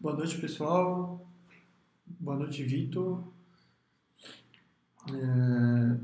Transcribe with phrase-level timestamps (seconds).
[0.00, 1.30] Boa noite, pessoal.
[2.06, 3.22] Boa noite, Vitor.
[5.12, 6.00] É,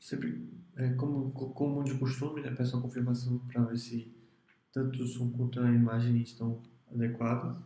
[0.00, 4.10] sempre, é, como, como de costume, né, peço uma confirmação para ver se
[4.72, 7.58] tanto o som quanto a imagem estão adequadas.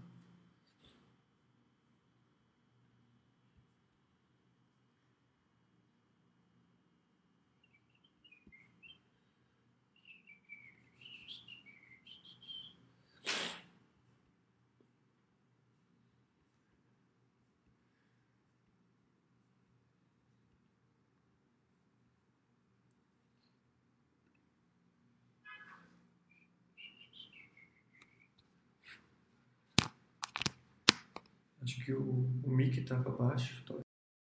[31.67, 33.65] Acho que o, o mic estava baixo.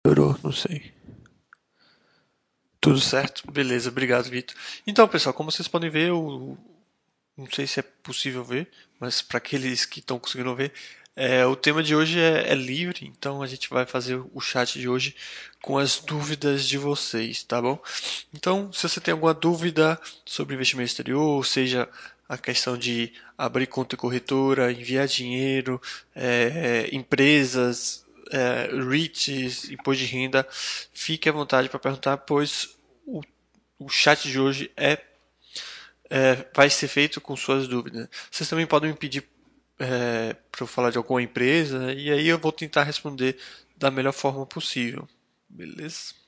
[0.05, 0.93] Melhorou, não sei.
[2.79, 3.51] Tudo certo?
[3.51, 4.55] Beleza, obrigado, Vitor.
[4.85, 6.55] Então, pessoal, como vocês podem ver, eu
[7.35, 10.73] não sei se é possível ver, mas para aqueles que estão conseguindo ver,
[11.15, 14.79] é, o tema de hoje é, é, livre, então a gente vai fazer o chat
[14.79, 15.15] de hoje
[15.59, 17.81] com as dúvidas de vocês, tá bom?
[18.31, 21.89] Então, se você tem alguma dúvida sobre investimento exterior, seja
[22.27, 25.81] a questão de abrir conta em corretora, enviar dinheiro,
[26.15, 30.47] é, empresas, é, REITs, imposto de renda,
[30.93, 32.75] fique à vontade para perguntar, pois
[33.05, 33.21] o,
[33.77, 34.99] o chat de hoje é,
[36.09, 38.07] é, vai ser feito com suas dúvidas.
[38.31, 39.23] Vocês também podem me pedir
[39.79, 43.37] é, para eu falar de alguma empresa e aí eu vou tentar responder
[43.75, 45.07] da melhor forma possível.
[45.49, 46.22] Beleza?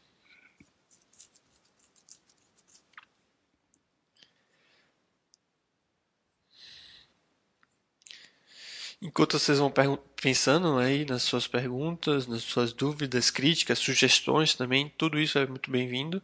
[9.06, 9.72] Enquanto vocês vão
[10.20, 15.70] pensando aí nas suas perguntas, nas suas dúvidas, críticas, sugestões também, tudo isso é muito
[15.70, 16.22] bem-vindo.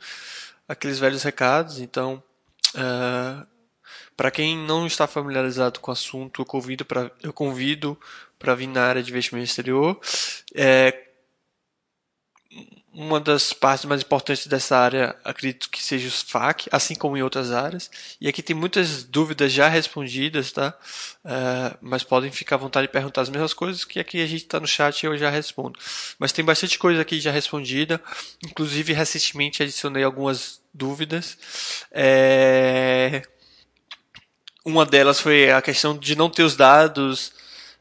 [0.67, 2.23] Aqueles velhos recados, então,
[2.73, 3.45] uh,
[4.17, 7.95] para quem não está familiarizado com o assunto, eu convido para eu convido
[8.39, 9.99] para vir na área de investimento exterior.
[10.55, 11.00] É,
[12.94, 17.24] uma das partes mais importantes dessa área, acredito que seja os FAQ, assim como em
[17.24, 17.90] outras áreas.
[18.19, 20.74] E aqui tem muitas dúvidas já respondidas, tá?
[21.24, 24.44] Uh, mas podem ficar à vontade de perguntar as mesmas coisas que aqui a gente
[24.44, 25.79] está no chat e eu já respondo.
[26.19, 28.02] Mas tem bastante coisa aqui já respondida.
[28.46, 31.37] Inclusive, recentemente adicionei algumas dúvidas.
[31.91, 33.22] É...
[34.66, 37.34] Uma delas foi a questão de não ter os dados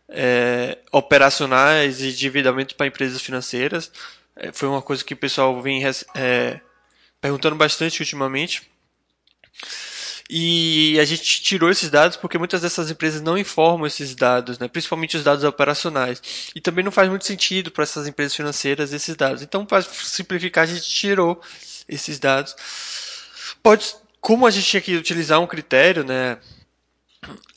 [0.09, 3.93] é, operacionais e endividamento para empresas financeiras
[4.53, 5.83] foi uma coisa que o pessoal vem
[6.15, 6.61] é,
[7.21, 8.71] perguntando bastante ultimamente.
[10.33, 14.69] E a gente tirou esses dados porque muitas dessas empresas não informam esses dados, né?
[14.69, 16.23] principalmente os dados operacionais.
[16.55, 19.43] E também não faz muito sentido para essas empresas financeiras esses dados.
[19.43, 21.41] Então, para simplificar, a gente tirou
[21.89, 22.55] esses dados.
[23.61, 26.39] Pode, como a gente tinha que utilizar um critério, né?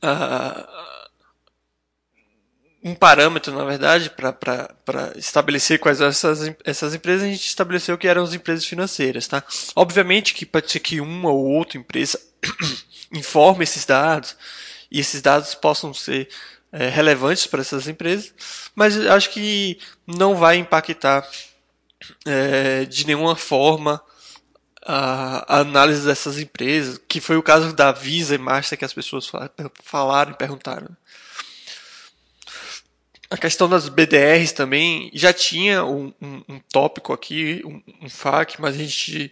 [0.04, 0.93] Uh,
[2.84, 8.08] um parâmetro, na verdade, para estabelecer quais são essas, essas empresas, a gente estabeleceu que
[8.08, 9.28] eram as empresas financeiras.
[9.28, 9.42] Tá?
[9.76, 12.20] Obviamente que pode ser que uma ou outra empresa
[13.14, 14.36] informe esses dados
[14.92, 16.28] e esses dados possam ser
[16.74, 18.34] é, relevantes para essas empresas,
[18.76, 21.26] mas acho que não vai impactar
[22.26, 24.02] é, de nenhuma forma
[24.86, 28.94] a, a, análise dessas empresas, que foi o caso da Visa e Master que as
[28.94, 29.32] pessoas
[29.84, 30.90] falaram e perguntaram.
[33.34, 38.62] A questão das BDRs também já tinha um, um, um tópico aqui, um, um, FAQ,
[38.62, 39.32] mas a gente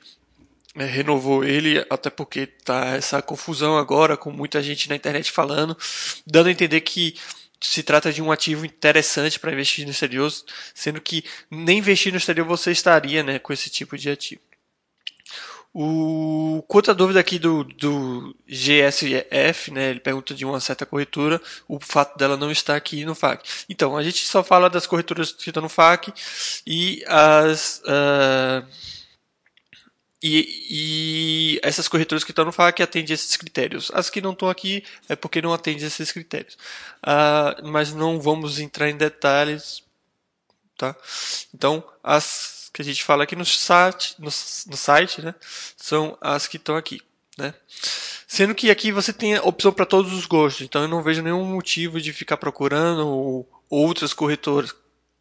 [0.73, 5.77] é, renovou ele, até porque tá essa confusão agora com muita gente na internet falando,
[6.25, 7.13] dando a entender que
[7.61, 10.33] se trata de um ativo interessante para investir no exterior,
[10.73, 14.41] sendo que nem investir no exterior você estaria né, com esse tipo de ativo.
[15.73, 21.41] O, quanto à dúvida aqui do, do GSF, né, ele pergunta de uma certa corretora,
[21.65, 23.47] o fato dela não estar aqui no FAQ.
[23.69, 26.11] Então, a gente só fala das corretoras que estão no FAQ
[26.67, 27.81] e as.
[27.85, 28.67] Uh,
[30.21, 33.89] e, e, essas corretoras que estão no FAQ atendem esses critérios.
[33.93, 36.55] As que não estão aqui é porque não atendem esses critérios.
[37.01, 39.83] Uh, mas não vamos entrar em detalhes.
[40.77, 40.95] Tá?
[41.53, 45.35] Então, as que a gente fala aqui no site, no, no site né,
[45.77, 47.01] são as que estão aqui.
[47.37, 47.53] Né?
[48.27, 51.43] Sendo que aqui você tem opção para todos os gostos, então eu não vejo nenhum
[51.43, 54.73] motivo de ficar procurando outras corretoras.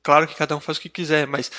[0.02, 1.50] Claro que cada um faz o que quiser, mas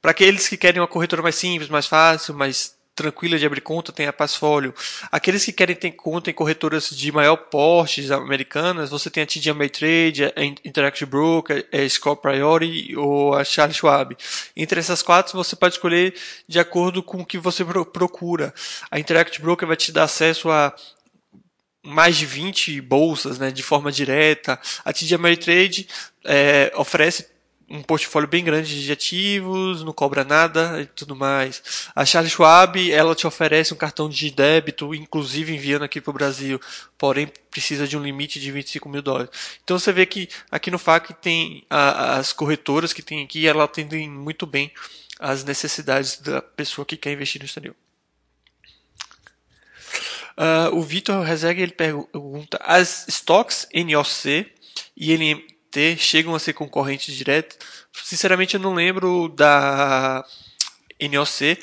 [0.00, 3.92] para aqueles que querem uma corretora mais simples, mais fácil, mais tranquila de abrir conta,
[3.92, 4.74] tem a Passfolio.
[5.10, 9.50] Aqueles que querem ter conta em corretoras de maior porte americanas, você tem a TD
[9.50, 14.16] Ameritrade, a Interactive Broker, a Score Priority ou a Charles Schwab.
[14.56, 16.14] Entre essas quatro, você pode escolher
[16.48, 18.52] de acordo com o que você procura.
[18.90, 20.74] A Interactive Broker vai te dar acesso a
[21.84, 24.58] mais de 20 bolsas né, de forma direta.
[24.84, 25.88] A TD Ameritrade
[26.24, 27.28] é, oferece
[27.70, 31.90] um portfólio bem grande de ativos, não cobra nada e tudo mais.
[31.94, 36.14] A Charles Schwab, ela te oferece um cartão de débito, inclusive enviando aqui para o
[36.14, 36.60] Brasil,
[36.96, 39.30] porém precisa de um limite de 25 mil dólares.
[39.62, 43.64] Então você vê que aqui no FAC tem a, as corretoras que tem aqui, ela
[43.64, 44.72] atendem muito bem
[45.18, 47.74] as necessidades da pessoa que quer investir no exterior.
[50.38, 54.46] Uh, o Vitor Rezeg ele pergunta: as stocks NOC
[54.96, 55.38] e
[55.68, 57.58] LMT chegam a ser concorrentes diretos?
[57.92, 60.24] Sinceramente, eu não lembro da
[61.00, 61.58] NOC.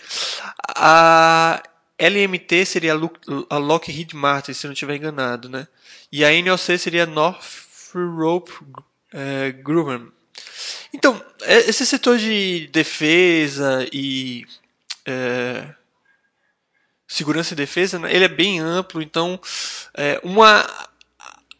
[0.75, 1.61] A
[1.99, 2.93] LMT seria
[3.49, 5.67] a Lockheed Martin, se não estiver enganado, né?
[6.11, 10.11] E a NOC seria Northrop uh, Grumman.
[10.93, 14.45] Então, é, esse setor de defesa e
[15.05, 15.73] é,
[17.07, 19.39] segurança e defesa, né, ele é bem amplo, então
[20.23, 20.65] uma,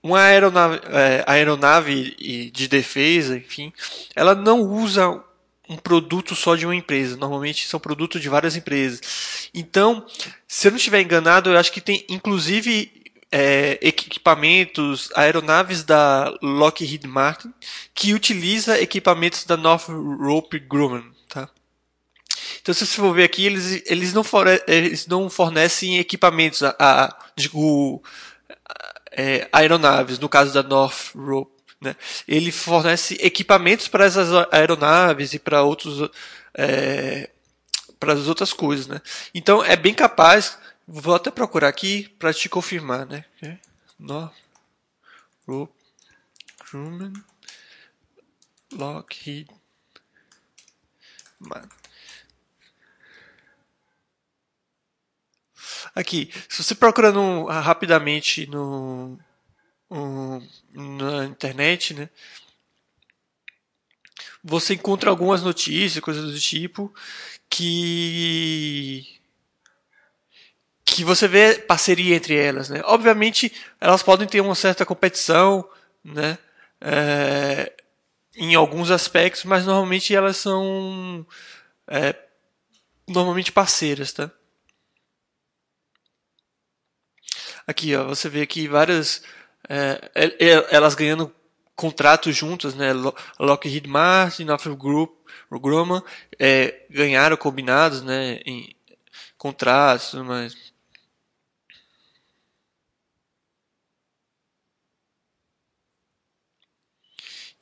[0.06, 3.74] uma aeronave, é, aeronave de defesa, enfim,
[4.16, 5.20] ela não usa
[5.68, 7.18] um produto só de uma empresa.
[7.18, 9.50] Normalmente são produtos de várias empresas.
[9.52, 10.06] Então,
[10.48, 12.92] se eu não estiver enganado, eu acho que tem inclusive
[13.32, 17.52] é, equipamentos, aeronaves da Lockheed Martin
[17.92, 21.16] que utiliza equipamentos da Northrop Grumman.
[22.62, 24.24] Então, se você for ver aqui, eles, eles, não,
[24.68, 28.04] eles não fornecem equipamentos, a, a digo,
[29.16, 31.50] é, aeronaves, no caso da Northrop.
[31.82, 31.96] Né?
[32.28, 36.10] Ele fornece equipamentos para essas aeronaves e para outros.
[36.54, 37.30] É,
[38.00, 39.02] para as outras coisas, né?
[39.34, 40.58] Então é bem capaz.
[40.88, 43.26] Vou até procurar aqui para te confirmar, né?
[43.98, 44.34] Northrop
[46.70, 47.14] Grumman
[48.72, 49.50] Lockheed
[51.40, 51.85] Martin.
[55.94, 59.20] Aqui, se você procura no, rapidamente no,
[59.90, 60.42] um,
[60.74, 62.10] na internet, né?
[64.44, 66.94] Você encontra algumas notícias, coisas do tipo,
[67.50, 69.16] que
[70.86, 72.82] que você vê parceria entre elas, né?
[72.86, 73.52] Obviamente,
[73.82, 75.68] elas podem ter uma certa competição,
[76.04, 76.38] né?
[76.80, 77.74] É,
[78.36, 81.26] em alguns aspectos, mas normalmente elas são
[81.88, 82.16] é,
[83.08, 84.32] normalmente parceiras, tá?
[87.68, 89.24] Aqui, ó, você vê aqui várias.
[89.68, 90.10] É,
[90.70, 91.34] elas ganhando
[91.76, 92.92] contratos juntas, né?
[93.40, 95.12] Lockheed Martin, Northrop Group,
[95.52, 96.04] Grumman,
[96.40, 98.40] é, ganharam combinados, né?
[98.46, 98.76] Em
[99.38, 100.56] contratos, mas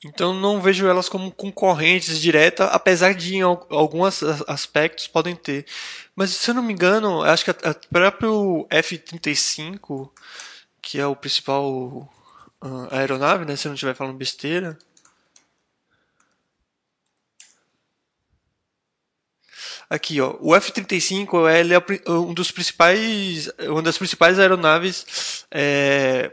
[0.05, 5.65] Então não vejo elas como concorrentes diretas, apesar de em alguns aspectos podem ter.
[6.15, 7.55] Mas se eu não me engano, acho que o
[7.89, 10.11] próprio F-35,
[10.81, 11.67] que é o principal
[12.61, 14.77] uh, aeronave, né, se eu não estiver falando besteira,
[19.93, 26.31] Aqui, ó, o F-35 ele é um dos principais, uma das principais aeronaves é,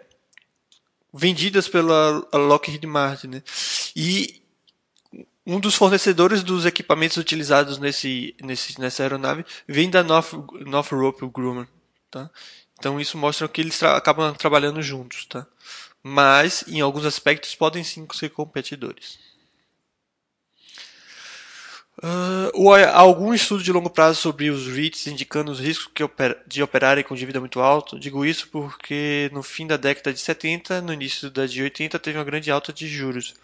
[1.12, 3.26] vendidas pela Lockheed Martin.
[3.26, 3.42] Né?
[3.94, 4.39] E
[5.46, 10.32] um dos fornecedores dos equipamentos utilizados nesse, nesse, nessa aeronave vem da North,
[10.66, 11.66] Northrop Grumman.
[12.10, 12.30] Tá?
[12.78, 15.26] Então isso mostra que eles tra acabam trabalhando juntos.
[15.26, 15.46] Tá?
[16.02, 19.18] Mas, em alguns aspectos, podem sim ser competidores.
[22.02, 25.92] Uh, algum estudo de longo prazo sobre os REITs indicando os riscos
[26.46, 27.98] de operarem com dívida muito alta?
[27.98, 32.16] Digo isso porque no fim da década de 70, no início da de 80, teve
[32.16, 33.34] uma grande alta de juros,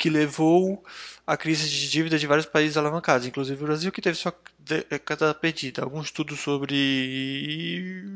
[0.00, 0.82] que levou
[1.26, 5.34] à crise de dívida de vários países alavancados, inclusive o Brasil, que teve sua década
[5.34, 5.82] perdida.
[5.82, 8.08] Algum estudo sobre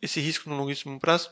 [0.00, 1.30] esse risco no longuíssimo prazo?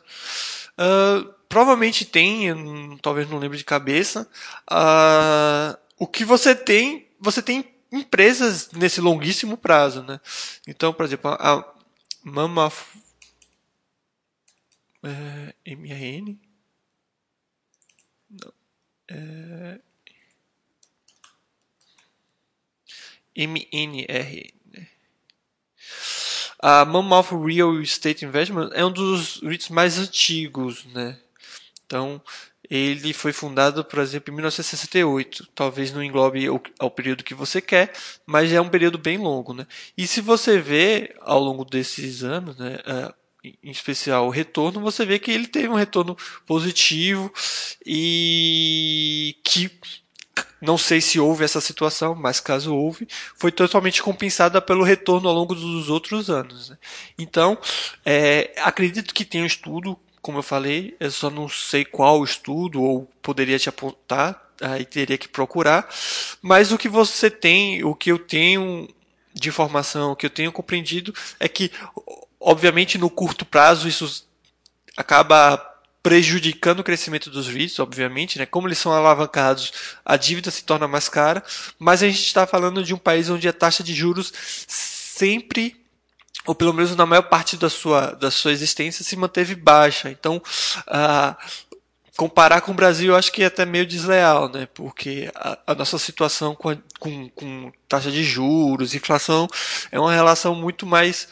[0.75, 4.29] Uh, provavelmente tem, talvez não lembre de cabeça.
[4.71, 10.21] Uh, o que você tem você tem empresas nesse longuíssimo prazo, né?
[10.69, 11.65] Então, por exemplo, a
[12.23, 12.71] Mama
[15.03, 16.37] é, MRN
[18.29, 18.64] não
[19.09, 19.79] é,
[23.35, 24.87] MNR né?
[26.61, 31.19] a Mammoth Real Estate Investment é um dos REITs mais antigos, né?
[31.85, 32.23] Então,
[32.71, 35.49] ele foi fundado, por exemplo, em 1968.
[35.55, 37.93] Talvez não englobe o, o período que você quer,
[38.25, 39.67] mas é um período bem longo, né?
[39.97, 43.15] E se você vê ao longo desses anos, né, uh,
[43.63, 47.33] em especial o retorno, você vê que ele teve um retorno positivo
[47.85, 49.71] e que
[50.61, 55.35] não sei se houve essa situação, mas caso houve, foi totalmente compensada pelo retorno ao
[55.35, 56.71] longo dos outros anos.
[56.71, 56.79] Né?
[57.19, 57.59] Então,
[58.05, 62.83] é, acredito que tem um estudo como eu falei, eu só não sei qual estudo
[62.83, 65.87] ou poderia te apontar, aí teria que procurar.
[66.41, 68.89] Mas o que você tem, o que eu tenho
[69.35, 71.71] de informação, o que eu tenho compreendido é que,
[72.45, 74.27] obviamente, no curto prazo isso
[74.97, 75.57] acaba
[76.03, 78.45] prejudicando o crescimento dos REITs, obviamente, né?
[78.45, 79.73] Como eles são alavancados,
[80.05, 81.43] a dívida se torna mais cara,
[81.79, 84.33] mas a gente está falando de um país onde a taxa de juros
[84.69, 85.83] sempre
[86.47, 90.11] ou pelo menos na maior parte da sua, da sua existência, se manteve baixa.
[90.11, 90.43] Então,
[92.17, 94.69] comparar com o Brasil eu acho que é até meio desleal, né?
[94.75, 99.49] Porque a, a nossa situação com, a, com, com, taxa de juros, inflação,
[99.91, 101.29] é uma relação muito mais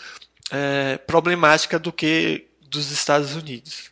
[0.52, 3.90] é, problemática do que dos Estados Unidos.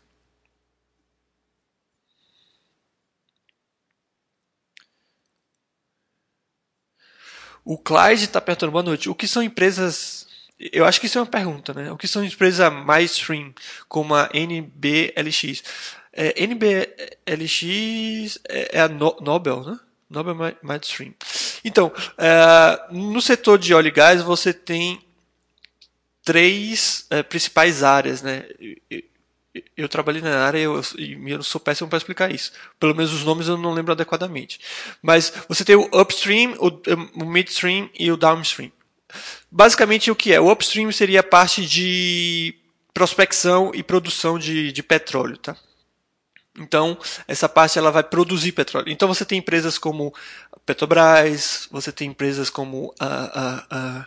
[7.64, 10.28] O Clyde está perguntando, boa noite, o que são empresas
[10.72, 11.90] eu acho que isso é uma pergunta, né?
[11.90, 13.54] O que são empresas mais stream,
[13.88, 15.62] como a NBLX?
[16.12, 19.80] É, NBLX é, é a no Nobel, né?
[20.10, 21.14] Nobel Midstream.
[21.64, 25.00] Então, é, no setor de óleo e gás, você tem
[26.24, 28.44] três é, principais áreas, né?
[28.90, 29.02] Eu,
[29.76, 32.52] eu trabalhei na área eu, e eu sou péssimo para explicar isso.
[32.78, 34.60] Pelo menos os nomes eu não lembro adequadamente.
[35.02, 38.70] Mas você tem o upstream, o, o midstream e o downstream.
[39.50, 40.40] Basicamente, o que é?
[40.40, 42.54] O upstream seria a parte de
[42.94, 45.56] prospecção e produção de, de petróleo, tá?
[46.58, 48.90] Então, essa parte ela vai produzir petróleo.
[48.90, 50.14] Então, você tem empresas como
[50.66, 54.06] Petrobras, você tem empresas como a, a, a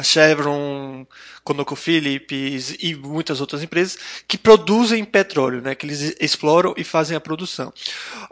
[0.00, 1.06] a Chevron,
[1.44, 7.20] ConocoPhillips e muitas outras empresas que produzem petróleo, né, que eles exploram e fazem a
[7.20, 7.70] produção.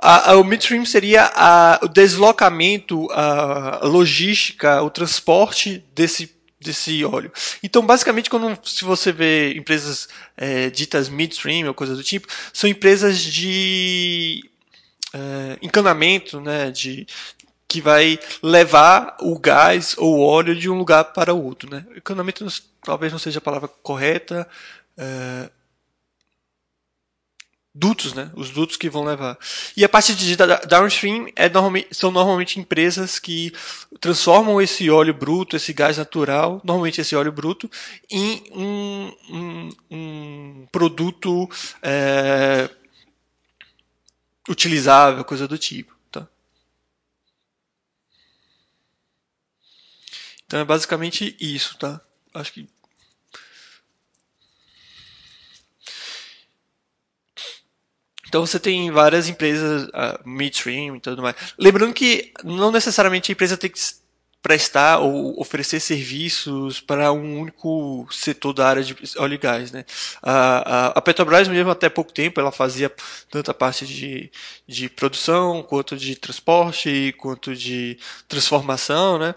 [0.00, 7.30] A, a, o midstream seria a, o deslocamento, a logística, o transporte desse desse óleo.
[7.62, 12.68] Então, basicamente, quando se você vê empresas é, ditas midstream ou coisa do tipo, são
[12.68, 14.42] empresas de
[15.14, 17.06] é, encanamento, né, de,
[17.68, 21.70] que vai levar o gás ou o óleo de um lugar para o outro.
[21.70, 21.84] Né?
[21.94, 22.32] Economia
[22.82, 24.48] talvez não seja a palavra correta.
[24.96, 25.50] É...
[27.74, 28.32] Dutos, né?
[28.34, 29.38] Os dutos que vão levar.
[29.76, 30.34] E a parte de
[30.66, 33.52] downstream é normalmente, são normalmente empresas que
[34.00, 37.70] transformam esse óleo bruto, esse gás natural, normalmente esse óleo bruto,
[38.10, 41.48] em um, um, um produto
[41.80, 42.68] é,
[44.48, 45.97] utilizável, coisa do tipo.
[50.48, 52.00] Então é basicamente isso, tá?
[52.32, 52.66] Acho que.
[58.26, 61.36] Então você tem várias empresas, uh, midstream e tudo mais.
[61.58, 63.78] Lembrando que não necessariamente a empresa tem que
[64.42, 69.70] prestar ou oferecer serviços para um único setor da área de óleo e gás.
[69.70, 69.84] Né?
[70.22, 72.90] A, a, a, Petrobras, mesmo até pouco tempo, ela fazia
[73.30, 74.30] tanto a parte de,
[74.66, 79.34] de produção, quanto de transporte, quanto de transformação, né?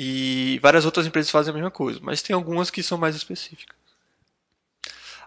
[0.00, 3.76] E várias outras empresas fazem a mesma coisa, mas tem algumas que são mais específicas.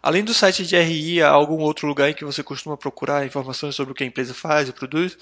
[0.02, 3.76] Além do site de RI, há algum outro lugar em que você costuma procurar informações
[3.76, 5.18] sobre o que a empresa faz e produz?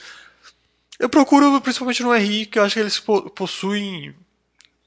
[1.00, 3.00] Eu procuro principalmente no RI, que eu acho que eles
[3.36, 4.16] possuem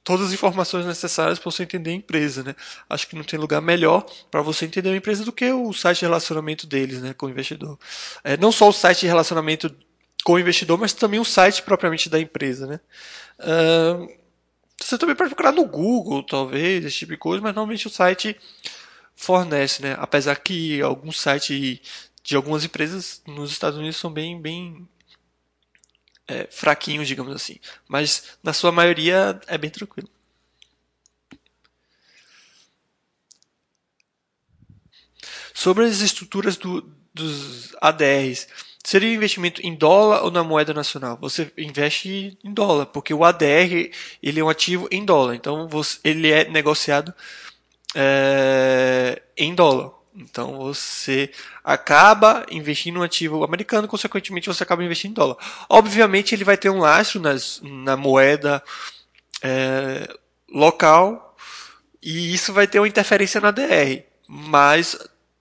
[0.05, 2.55] todas as informações necessárias para você entender a empresa, né?
[2.89, 5.99] Acho que não tem lugar melhor para você entender a empresa do que o site
[5.99, 7.77] de relacionamento deles, né, com o investidor.
[8.23, 9.75] É, não só o site de relacionamento
[10.23, 12.81] com o investidor, mas também o site propriamente da empresa, né?
[13.41, 14.22] Uh,
[14.85, 18.37] você também pode procurar no Google, talvez, esse tipo de coisa, mas normalmente o site
[19.15, 19.97] fornece, né?
[19.99, 21.81] Apesar que alguns sites
[22.23, 24.89] de algumas empresas nos Estados Unidos são bem, bem
[26.27, 27.59] é, fraquinhos, digamos assim.
[27.89, 30.09] Mas na sua maioria é bem tranquilo.
[35.55, 38.49] Sobre as estruturas do, dos ADRs,
[38.85, 41.17] Seria investimento em dólar ou na moeda nacional?
[41.21, 43.91] Você investe em dólar, porque o ADR
[44.23, 47.15] ele é um ativo em dólar, então você, ele é negociado
[47.95, 49.93] é, em dólar.
[50.15, 51.31] Então você
[51.65, 55.37] acaba investindo um ativo americano, consequentemente você acaba investindo em dólar.
[55.69, 58.63] Obviamente ele vai ter um lastro nas, na moeda
[59.43, 60.13] é,
[60.53, 61.37] local
[62.03, 64.99] e isso vai ter uma interferência na DR, mas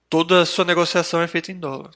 [0.08, 1.90] toda a sua negociação é feita em dólar.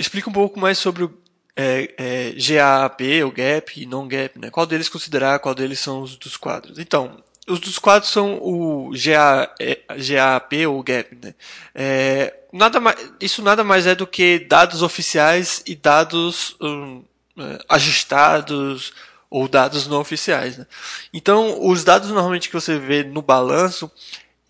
[0.00, 1.14] Explica um pouco mais sobre o
[1.54, 4.50] é, é, GAP, o GAP e non-GAP, né?
[4.50, 6.78] Qual deles considerar, qual deles são os dos quadros.
[6.78, 11.34] Então, os dos quadros são o GA, é, GAP ou GAP, né?
[11.74, 17.04] É, nada mais, isso nada mais é do que dados oficiais e dados um,
[17.38, 18.94] é, ajustados
[19.28, 20.56] ou dados não oficiais.
[20.56, 20.66] Né?
[21.12, 23.90] Então, os dados normalmente que você vê no balanço,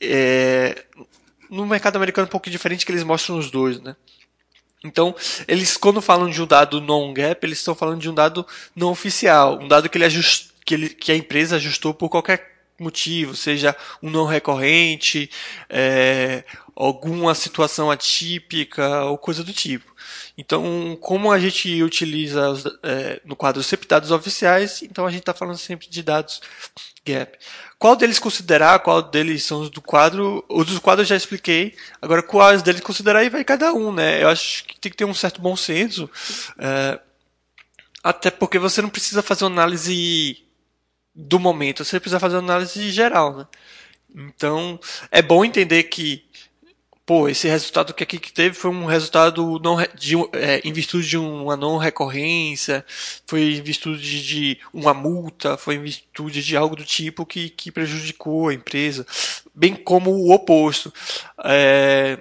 [0.01, 0.85] é,
[1.51, 3.97] no mercado americano é um pouco diferente que eles mostram os dois, né?
[4.85, 5.15] Então,
[5.47, 9.59] eles quando falam de um dado non-gap, eles estão falando de um dado não oficial,
[9.61, 13.77] um dado que, ele ajust, que, ele, que a empresa ajustou por qualquer motivo, seja
[14.03, 15.31] um não recorrente,
[15.69, 19.95] é, alguma situação atípica ou coisa do tipo.
[20.37, 22.41] Então, como a gente utiliza
[22.83, 26.41] é, no quadro sempre dados oficiais, então a gente está falando sempre de dados
[27.05, 27.39] gap.
[27.81, 30.45] Qual deles considerar, qual deles são os do quadro?
[30.51, 31.75] Os do quadro eu já expliquei.
[32.03, 34.23] Agora, quais deles considerar aí vai cada um, né?
[34.23, 36.09] Eu acho que tem que ter um certo bom senso.
[36.59, 37.01] É,
[38.05, 40.45] até porque você não precisa fazer uma análise
[41.15, 43.47] do momento, você precisa fazer uma análise geral, né?
[44.15, 44.79] Então,
[45.11, 46.29] é bom entender que
[47.05, 51.09] pô, esse resultado que aqui que teve foi um resultado não de, é, em virtude
[51.09, 52.85] de uma não recorrência,
[53.27, 57.73] foi em virtude de uma multa, foi em virtude de algo do tipo que, que
[57.73, 59.07] prejudicou a empresa,
[59.55, 60.93] bem como o oposto.
[61.45, 62.19] É,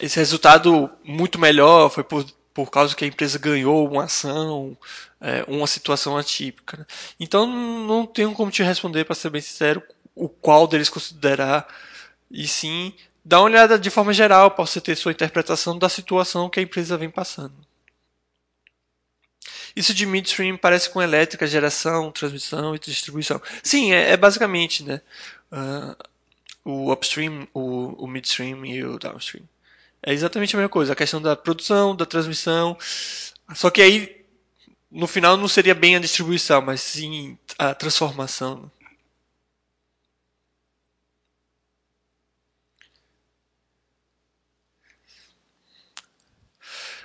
[0.00, 4.76] esse resultado muito melhor foi por, por causa que a empresa ganhou uma ação,
[5.20, 6.76] é, uma situação atípica.
[6.76, 6.86] Né?
[7.18, 9.82] Então não tenho como te responder, para ser bem sincero,
[10.14, 11.66] o qual deles considerar,
[12.30, 12.92] e sim
[13.30, 16.62] dá uma olhada de forma geral para você ter sua interpretação da situação que a
[16.64, 17.54] empresa vem passando.
[19.76, 23.40] Isso de midstream parece com elétrica, geração, transmissão e distribuição.
[23.62, 25.00] Sim, é, é basicamente né,
[25.52, 25.96] uh,
[26.64, 29.44] o upstream, o, o midstream e o downstream.
[30.02, 32.76] É exatamente a mesma coisa, a questão da produção, da transmissão.
[33.54, 34.24] Só que aí,
[34.90, 38.68] no final, não seria bem a distribuição, mas sim a transformação.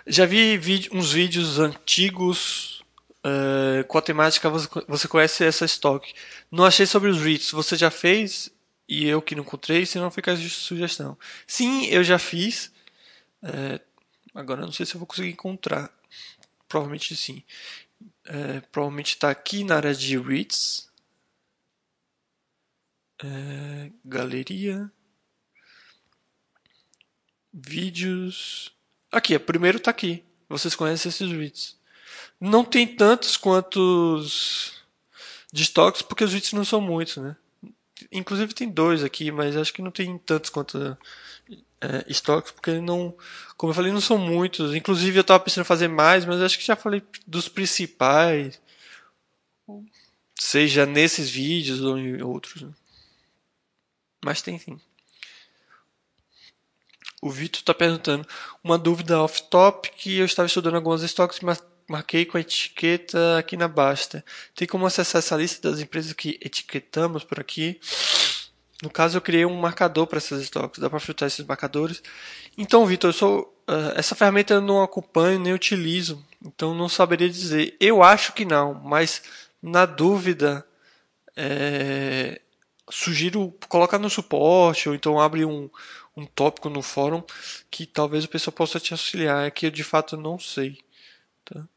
[0.07, 0.59] Já vi
[0.91, 2.83] uns vídeos antigos
[3.25, 6.13] uh, com a temática você, conhece essa estoque.
[6.51, 7.51] Não achei sobre os REITs.
[7.51, 8.51] Você já fez?
[8.87, 11.17] E eu que não encontrei, se não fica a sugestão.
[11.47, 12.71] Sim, eu já fiz.
[13.41, 13.79] Uh,
[14.35, 15.91] agora não sei se eu vou conseguir encontrar.
[16.67, 17.43] Provavelmente sim.
[18.27, 20.87] Uh, provavelmente está aqui na área de REITs.
[24.05, 24.91] galeria.
[27.51, 28.74] Vídeos.
[29.15, 30.25] Aqui, o primeiro está aqui.
[30.49, 31.77] Vocês conhecem esses REITs.
[32.37, 34.73] Não tem tantos quantos
[35.53, 37.37] de estoques, porque os REITs não são muitos, né?
[38.11, 40.97] Inclusive tem dois aqui, mas acho que não tem tantos quanto
[41.79, 43.15] é, estoques, porque não,
[43.55, 44.75] como eu falei, não são muitos.
[44.75, 48.61] Inclusive eu estava pensando em fazer mais, mas acho que já falei dos principais,
[50.37, 52.63] seja nesses vídeos ou em outros.
[52.63, 52.73] Né?
[54.25, 54.77] Mas tem sim.
[57.25, 58.23] O Vitor está perguntando
[58.63, 63.57] uma dúvida off-top que eu estava estudando algumas estoques e marquei com a etiqueta aqui
[63.57, 64.23] na Basta.
[64.53, 67.79] Tem como acessar essa lista das empresas que etiquetamos por aqui?
[68.83, 70.79] No caso, eu criei um marcador para essas estoques.
[70.79, 72.03] Dá para filtrar esses marcadores.
[72.55, 73.47] Então, Vitor, uh,
[73.95, 76.23] essa ferramenta eu não acompanho nem utilizo.
[76.45, 77.75] Então, não saberia dizer.
[77.79, 79.23] Eu acho que não, mas
[79.63, 80.63] na dúvida,
[81.35, 82.39] é,
[82.87, 85.71] sugiro colocar no suporte ou então abre um,
[86.15, 87.23] um tópico no fórum
[87.69, 89.45] que talvez o pessoal possa te auxiliar.
[89.45, 90.83] É que eu de fato não sei.
[91.43, 91.67] Tá?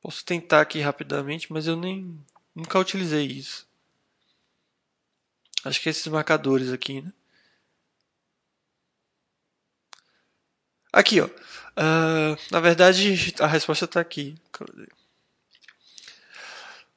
[0.00, 2.18] Posso tentar aqui rapidamente, mas eu nem
[2.54, 3.66] nunca utilizei isso.
[5.64, 7.12] Acho que é esses marcadores aqui, né?
[10.92, 11.26] Aqui, ó.
[11.26, 14.36] Uh, na verdade, a resposta está aqui.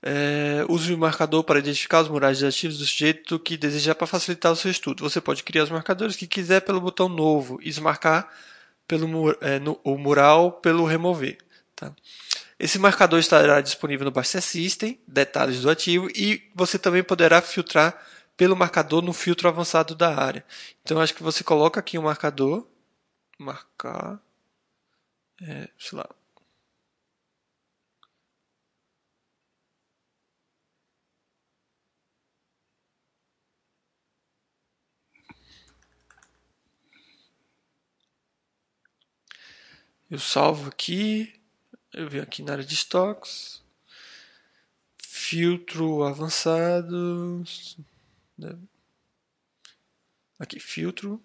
[0.08, 4.52] É, use o marcador para identificar os murais ativos do sujeito que desejar para facilitar
[4.52, 5.04] o seu estudo.
[5.04, 8.32] Você pode criar os marcadores que quiser pelo botão novo e desmarcar
[8.88, 11.40] pelo, é, no, o mural pelo remover.
[11.76, 11.92] Tá?
[12.60, 18.00] Esse marcador estará disponível no Basta System, detalhes do ativo, e você também poderá filtrar
[18.38, 20.46] pelo marcador no filtro avançado da área.
[20.84, 22.68] Então acho que você coloca aqui o um marcador,
[23.40, 24.20] marcar,
[25.42, 26.08] é, sei lá,
[40.10, 41.34] Eu salvo aqui,
[41.94, 43.64] eu venho aqui na área de estoques,
[45.00, 47.44] filtro avançado,
[48.38, 48.58] né?
[50.40, 51.22] aqui filtro,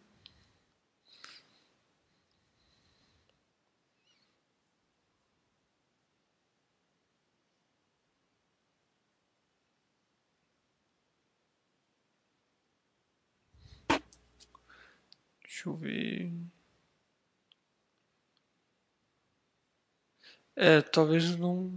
[15.43, 16.33] Deixa eu ver.
[20.57, 21.73] É, talvez não.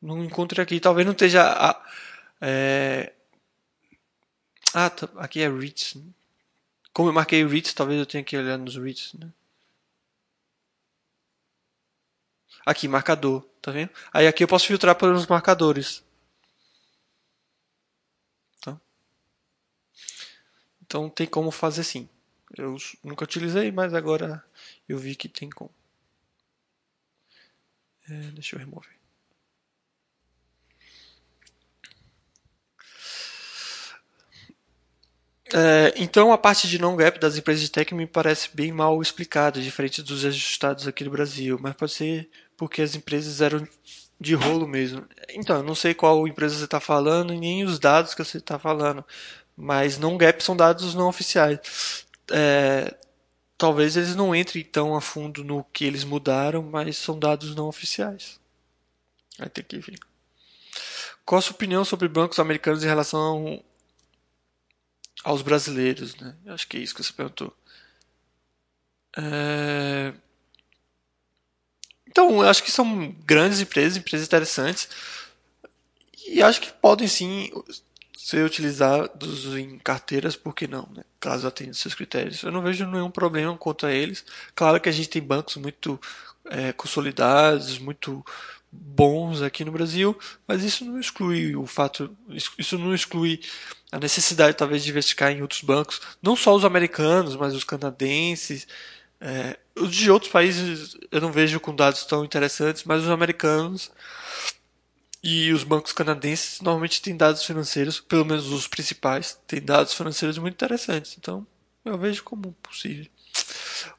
[0.00, 0.80] Não encontro aqui.
[0.80, 1.42] Talvez não esteja.
[1.42, 1.84] A,
[2.40, 3.12] é...
[4.72, 5.96] Ah, tá, aqui é REITs.
[5.96, 6.04] Né?
[6.92, 9.14] Como eu marquei REITs, talvez eu tenha que olhar nos REITs.
[9.14, 9.30] Né?
[12.64, 13.44] Aqui, marcador.
[13.60, 13.90] Tá vendo?
[14.12, 16.02] Aí aqui eu posso filtrar pelos marcadores.
[18.60, 18.80] Tá?
[20.82, 22.08] Então tem como fazer sim.
[22.56, 24.42] Eu nunca utilizei, mas agora
[24.88, 25.70] eu vi que tem como.
[28.10, 28.90] É, deixa eu remover.
[35.52, 39.60] É, então a parte de non-gap das empresas de tech me parece bem mal explicada,
[39.60, 43.66] diferente dos ajustados aqui no Brasil, mas pode ser porque as empresas eram
[44.20, 45.04] de rolo mesmo.
[45.30, 48.58] Então, eu não sei qual empresa você está falando nem os dados que você está
[48.58, 49.04] falando,
[49.56, 52.06] mas non-gap são dados não oficiais.
[52.30, 52.94] É,
[53.60, 57.68] talvez eles não entrem tão a fundo no que eles mudaram, mas são dados não
[57.68, 58.40] oficiais.
[59.38, 60.00] Vai ter que ver.
[61.26, 63.62] Qual a sua opinião sobre bancos americanos em relação
[65.22, 66.16] aos brasileiros?
[66.16, 66.34] Né?
[66.46, 67.54] Acho que é isso que você perguntou.
[69.18, 70.14] É...
[72.06, 74.88] Então, acho que são grandes empresas, empresas interessantes.
[76.26, 77.50] E acho que podem sim
[78.22, 81.02] ser utilizados em carteiras, por que não, né?
[81.18, 82.42] caso atenda seus critérios.
[82.42, 84.24] Eu não vejo nenhum problema contra eles.
[84.54, 85.98] Claro que a gente tem bancos muito
[86.44, 88.24] é, consolidados, muito
[88.70, 92.14] bons aqui no Brasil, mas isso não exclui o fato,
[92.58, 93.40] isso não exclui
[93.90, 98.68] a necessidade talvez de investigar em outros bancos, não só os americanos, mas os canadenses,
[99.18, 103.90] é, os de outros países eu não vejo com dados tão interessantes, mas os americanos
[105.22, 110.38] e os bancos canadenses normalmente têm dados financeiros, pelo menos os principais, têm dados financeiros
[110.38, 111.16] muito interessantes.
[111.18, 111.46] Então
[111.84, 113.06] eu vejo como possível.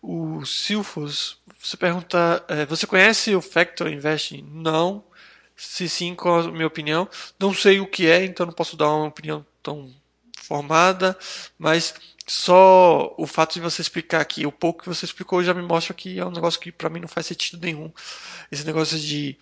[0.02, 4.48] O Silfos, você pergunta, é, você conhece o Factor Investing?
[4.52, 5.04] Não.
[5.56, 7.08] Se sim, qual a minha opinião?
[7.40, 9.94] Não sei o que é, então não posso dar uma opinião tão
[10.36, 11.18] formada,
[11.58, 11.94] mas
[12.28, 15.94] só o fato de você explicar aqui, o pouco que você explicou já me mostra
[15.94, 17.92] que é um negócio que para mim não faz sentido nenhum.
[18.52, 19.38] Esse negócio de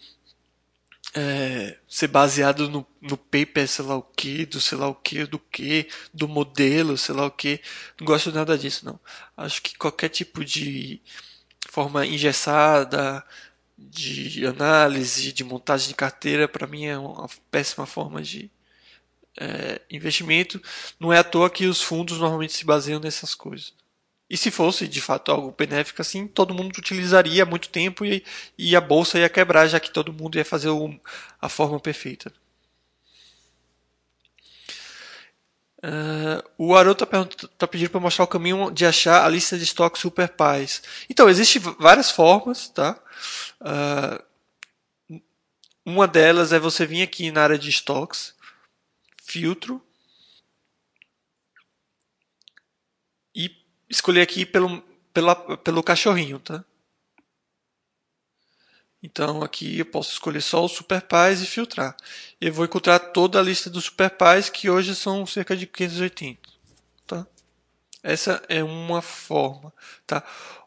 [1.15, 5.25] é, ser baseado no, no paper, sei lá o que, do sei lá o que,
[5.25, 7.61] do que, do modelo, sei lá o que.
[7.99, 8.99] Não gosto nada disso, não.
[9.35, 11.01] Acho que qualquer tipo de
[11.69, 13.25] forma engessada
[13.77, 18.51] de análise, de montagem de carteira, para mim é uma péssima forma de
[19.39, 20.61] é, investimento.
[20.99, 23.73] Não é à toa que os fundos normalmente se baseiam nessas coisas.
[24.29, 28.23] E se fosse de fato algo benéfico assim, todo mundo utilizaria muito tempo e,
[28.57, 30.93] e a bolsa ia quebrar, já que todo mundo ia fazer o,
[31.41, 32.31] a forma perfeita.
[35.81, 37.25] Uh, o Haroldo está
[37.57, 40.83] tá pedindo para mostrar o caminho de achar a lista de estoques Super Pais.
[41.09, 42.99] Então, existem várias formas, tá?
[43.61, 44.29] Uh,
[45.85, 48.35] uma delas é você vir aqui na área de estoques,
[49.23, 49.81] filtro,
[53.89, 54.81] e escolher aqui pelo,
[55.13, 56.63] pela, pelo cachorrinho, tá?
[59.01, 61.95] Então aqui eu posso escolher só os Super Pais e filtrar.
[62.39, 66.39] Eu vou encontrar toda a lista dos Super Pais que hoje são cerca de 580,
[67.07, 67.25] tá?
[68.03, 69.73] Essa é uma forma,
[70.05, 70.23] tá?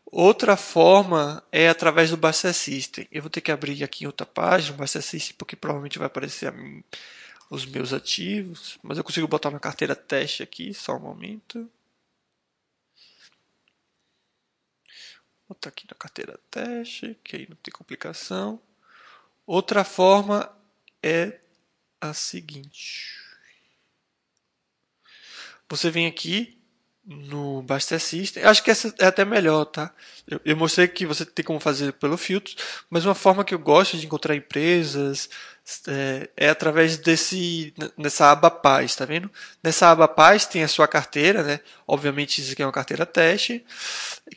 [0.07, 3.07] Outra forma é através do Buster System.
[3.11, 6.53] Eu vou ter que abrir aqui outra página, Buster System, porque provavelmente vai aparecer
[7.49, 11.69] os meus ativos, mas eu consigo botar na carteira teste aqui, só um momento.
[15.53, 18.61] Botar aqui na carteira teste, que aí não tem complicação.
[19.47, 20.51] Outra forma
[21.03, 21.41] é
[22.01, 23.19] a seguinte.
[25.69, 26.62] Você vem aqui
[27.05, 28.45] no Baster System.
[28.45, 29.93] Acho que essa é até melhor, tá?
[30.29, 32.55] Eu, eu, mostrei que você tem como fazer pelo filtro,
[32.89, 35.29] mas uma forma que eu gosto de encontrar empresas
[35.89, 39.31] é, é através desse nessa aba Paz, tá vendo?
[39.63, 41.61] Nessa aba Paz tem a sua carteira, né?
[41.87, 43.65] Obviamente isso aqui é uma carteira teste,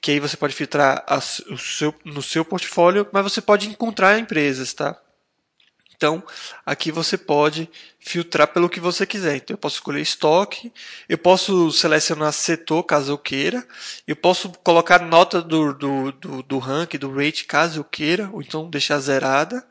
[0.02, 4.18] que aí você pode filtrar a, o seu, no seu portfólio, mas você pode encontrar
[4.18, 5.00] empresas, tá?
[5.96, 6.24] Então,
[6.66, 9.38] aqui você pode filtrar pelo que você quiser.
[9.38, 10.72] Então, eu posso escolher estoque,
[11.08, 13.66] eu posso selecionar setor, caso eu queira,
[14.06, 18.42] eu posso colocar nota do, do, do, do rank, do rate, caso eu queira, ou
[18.42, 19.66] então deixar zerada,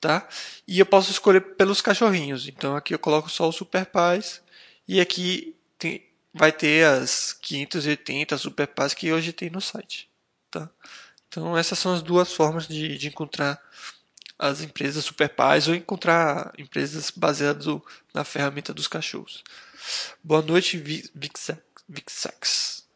[0.00, 0.28] tá?
[0.68, 2.46] E eu posso escolher pelos cachorrinhos.
[2.46, 4.42] Então, aqui eu coloco só o Super Paz,
[4.86, 10.08] e aqui tem, vai ter as 580 Super Paz que hoje tem no site,
[10.50, 10.68] tá?
[11.28, 13.60] Então, essas são as duas formas de, de encontrar
[14.40, 17.66] as empresas superpais ou encontrar empresas baseadas
[18.14, 19.44] na ferramenta dos cachorros.
[20.24, 20.78] Boa noite,
[21.86, 22.86] Vixax.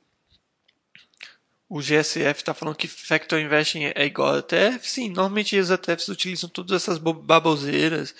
[1.69, 4.89] o GSF está falando que Factor Investing é igual a ETF.
[4.89, 8.15] Sim, normalmente os ETFs utilizam todas essas baboseiras,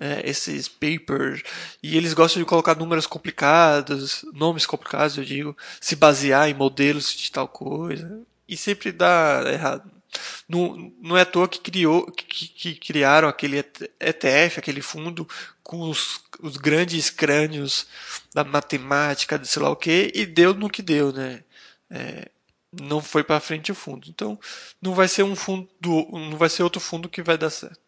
[0.00, 1.42] é, esses papers,
[1.82, 7.14] e eles gostam de colocar números complicados, nomes complicados, eu digo, se basear em modelos
[7.14, 10.01] de tal coisa, e sempre dá errado.
[10.48, 13.58] Não, é à toa que, criou, que, que criaram aquele
[14.00, 15.28] ETF, aquele fundo
[15.62, 17.86] com os, os grandes crânios
[18.34, 21.42] da matemática, de sei lá o que, e deu no que deu, né?
[21.90, 22.30] É,
[22.72, 24.08] não foi para frente o fundo.
[24.08, 24.38] Então,
[24.80, 27.81] não vai ser um fundo, não vai ser outro fundo que vai dar certo.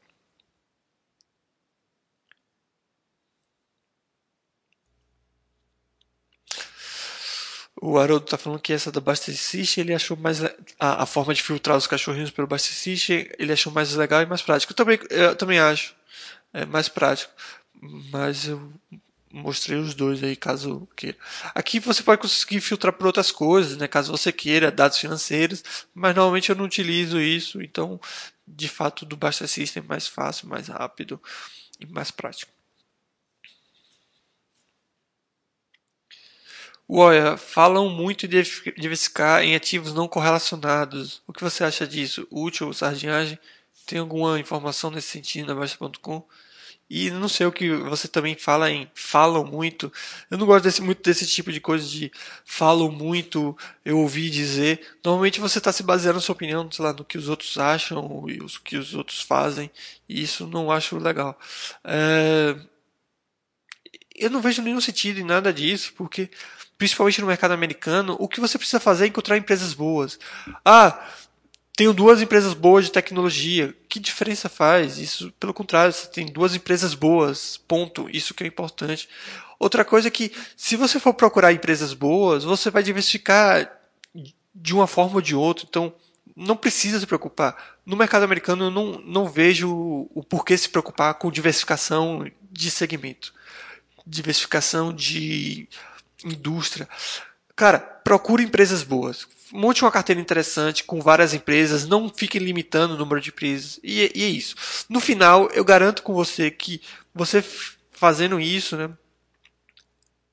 [7.87, 11.42] O Haroldo tá falando que essa da Basteciche ele achou mais a, a, forma de
[11.42, 14.73] filtrar os cachorrinhos pelo Basteciche ele achou mais legal e mais prático.
[14.73, 15.94] Eu também, eu também acho
[16.55, 17.31] é mais prático,
[18.11, 18.73] mas eu
[19.31, 21.18] mostrei os dois aí caso queira.
[21.55, 23.87] Aqui você pode conseguir filtrar por outras coisas, né?
[23.87, 28.01] Caso você queira dados financeiros, mas normalmente eu não utilizo isso, então
[28.49, 31.20] de fato do Basta System é mais fácil, mais rápido
[31.79, 32.54] e mais prático.
[36.88, 38.42] Olha, falam muito de
[38.77, 41.23] diversificar em ativos não correlacionados.
[41.27, 42.27] O que você acha disso?
[42.31, 43.38] Útil, sardinhagem?
[43.87, 46.27] Tem alguma informação nesse sentido na Baixa.com?
[46.88, 49.90] E não sei o que você também fala em falam muito.
[50.31, 52.12] Eu não gosto desse, muito desse tipo de coisa de
[52.44, 54.81] falam muito, eu ouvi dizer.
[55.03, 58.27] Normalmente você está se baseando na sua opinião, sei lá, no que os outros acham
[58.29, 59.70] e o que os outros fazem.
[60.09, 61.38] E isso não acho legal.
[61.85, 62.55] É...
[64.14, 66.31] Eu não vejo nenhum sentido em nada disso, porque
[66.85, 70.18] principalmente no mercado americano, o que você precisa fazer é encontrar empresas boas.
[70.62, 71.03] Ah,
[71.75, 73.75] tenho duas empresas boas de tecnologia.
[73.88, 74.99] Que diferença faz?
[74.99, 77.57] Isso, pelo contrário, você tem duas empresas boas.
[77.57, 78.07] Ponto.
[78.12, 79.09] Isso que é importante.
[79.59, 83.73] Outra coisa é que, se você for procurar empresas boas, você vai diversificar
[84.55, 85.64] de uma forma ou de outra.
[85.66, 85.90] Então,
[86.37, 87.57] não precisa se preocupar.
[87.87, 89.70] No mercado americano, eu não, não vejo
[90.14, 93.33] o porquê se preocupar com diversificação de segmento,
[94.07, 95.66] diversificação de
[96.24, 96.88] indústria.
[97.56, 99.26] Cara, procure empresas boas.
[99.52, 103.78] Monte uma carteira interessante com várias empresas, não fique limitando o número de empresas.
[103.82, 104.56] E, e é isso.
[104.88, 106.80] No final, eu garanto com você que
[107.14, 107.44] você
[107.92, 108.90] fazendo isso, né,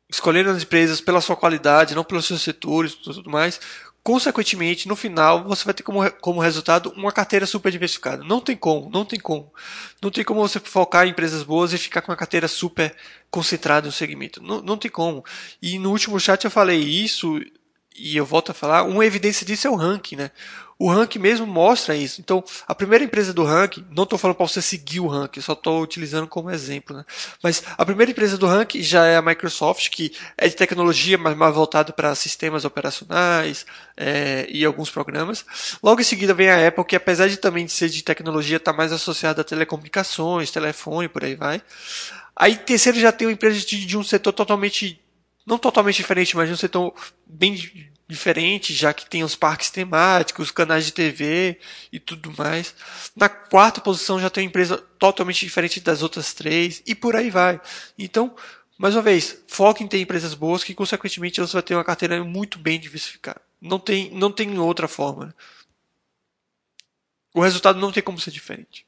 [0.09, 3.59] escolhendo as empresas pela sua qualidade, não pelos seus setores tudo mais,
[4.03, 8.23] consequentemente, no final, você vai ter como, como resultado uma carteira super diversificada.
[8.23, 9.53] Não tem como, não tem como.
[10.01, 12.95] Não tem como você focar em empresas boas e ficar com uma carteira super
[13.29, 14.41] concentrada no segmento.
[14.41, 15.23] Não, não tem como.
[15.61, 17.39] E no último chat eu falei isso,
[17.95, 20.31] e eu volto a falar, uma evidência disso é o ranking, né?
[20.81, 22.19] O ranking mesmo mostra isso.
[22.19, 25.53] Então, a primeira empresa do ranking, não estou falando para você seguir o ranking, só
[25.53, 27.05] estou utilizando como exemplo, né?
[27.43, 31.37] Mas a primeira empresa do ranking já é a Microsoft, que é de tecnologia, mas
[31.37, 33.63] mais voltado para sistemas operacionais
[33.95, 35.45] é, e alguns programas.
[35.83, 38.91] Logo em seguida vem a Apple, que apesar de também ser de tecnologia, está mais
[38.91, 41.61] associada a telecomunicações, telefone, por aí vai.
[42.35, 44.99] Aí terceiro já tem uma empresa de, de um setor totalmente
[45.45, 46.93] não totalmente diferente, mas um setor
[47.27, 47.53] bem
[48.11, 51.59] diferente, já que tem os parques temáticos, os canais de TV
[51.91, 52.75] e tudo mais.
[53.15, 57.29] Na quarta posição já tem uma empresa totalmente diferente das outras três e por aí
[57.29, 57.59] vai.
[57.97, 58.35] Então,
[58.77, 62.23] mais uma vez, foque em ter empresas boas que, consequentemente, você vai ter uma carteira
[62.23, 63.41] muito bem diversificada.
[63.61, 65.35] Não tem, não tem outra forma.
[67.33, 68.85] O resultado não tem como ser diferente.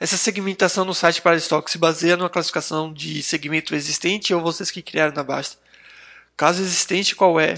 [0.00, 4.70] Essa segmentação no site para estoque se baseia numa classificação de segmento existente ou vocês
[4.70, 5.58] que criaram na Basta?
[6.36, 7.54] Caso existente, qual é?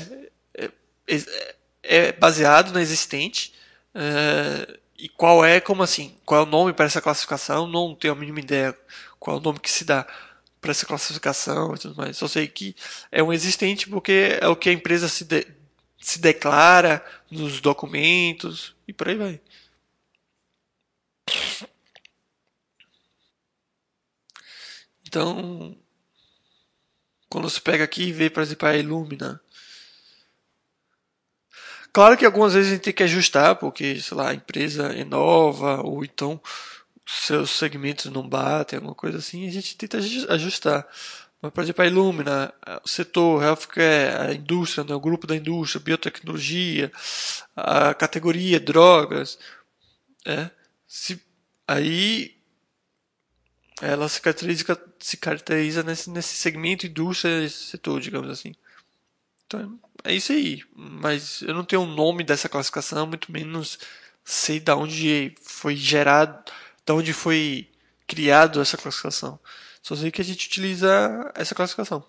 [0.55, 0.71] É,
[1.07, 3.53] é, é baseado na existente.
[3.95, 6.17] É, e qual é, como assim?
[6.25, 7.67] Qual é o nome para essa classificação?
[7.67, 8.77] Não tenho a mínima ideia
[9.19, 10.07] qual é o nome que se dá
[10.61, 12.17] para essa classificação e tudo mais.
[12.17, 12.75] Só sei que
[13.13, 15.47] é um existente porque é o que a empresa se, de,
[15.99, 19.41] se declara nos documentos e por aí vai.
[25.11, 25.77] Então,
[27.29, 29.41] quando você pega aqui e vê, por exemplo, a Illumina.
[31.93, 35.05] Claro que algumas vezes a gente tem que ajustar, porque, sei lá, a empresa é
[35.05, 36.41] nova, ou então
[37.05, 40.87] seus segmentos não batem, alguma coisa assim, a gente tenta ajustar.
[41.43, 45.83] Mas, por exemplo, a Illumina, o setor healthcare, a indústria, né, o grupo da indústria,
[45.83, 46.93] biotecnologia,
[47.57, 49.41] a categoria drogas,
[50.25, 50.51] é,
[50.87, 51.21] se,
[51.67, 52.40] aí
[53.81, 58.55] ela se caracteriza, se caracteriza nesse, nesse segmento indústria, setor, digamos assim.
[59.47, 60.63] Então, é isso aí.
[60.75, 63.79] Mas eu não tenho o nome dessa classificação, muito menos
[64.25, 66.45] sei de onde foi gerado,
[66.85, 67.69] de onde foi
[68.07, 69.39] criado essa classificação.
[69.83, 72.05] Só sei que a gente utiliza essa classificação.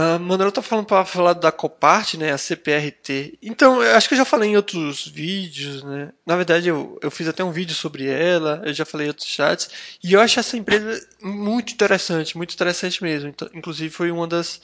[0.00, 3.36] A Manuela tá falando para falar da Copart, né, a CPRT.
[3.42, 6.12] Então, eu acho que eu já falei em outros vídeos, né?
[6.24, 9.26] Na verdade, eu, eu fiz até um vídeo sobre ela, eu já falei em outros
[9.26, 9.68] chats,
[10.00, 13.30] e eu acho essa empresa muito interessante, muito interessante mesmo.
[13.30, 14.60] Então, inclusive, foi uma das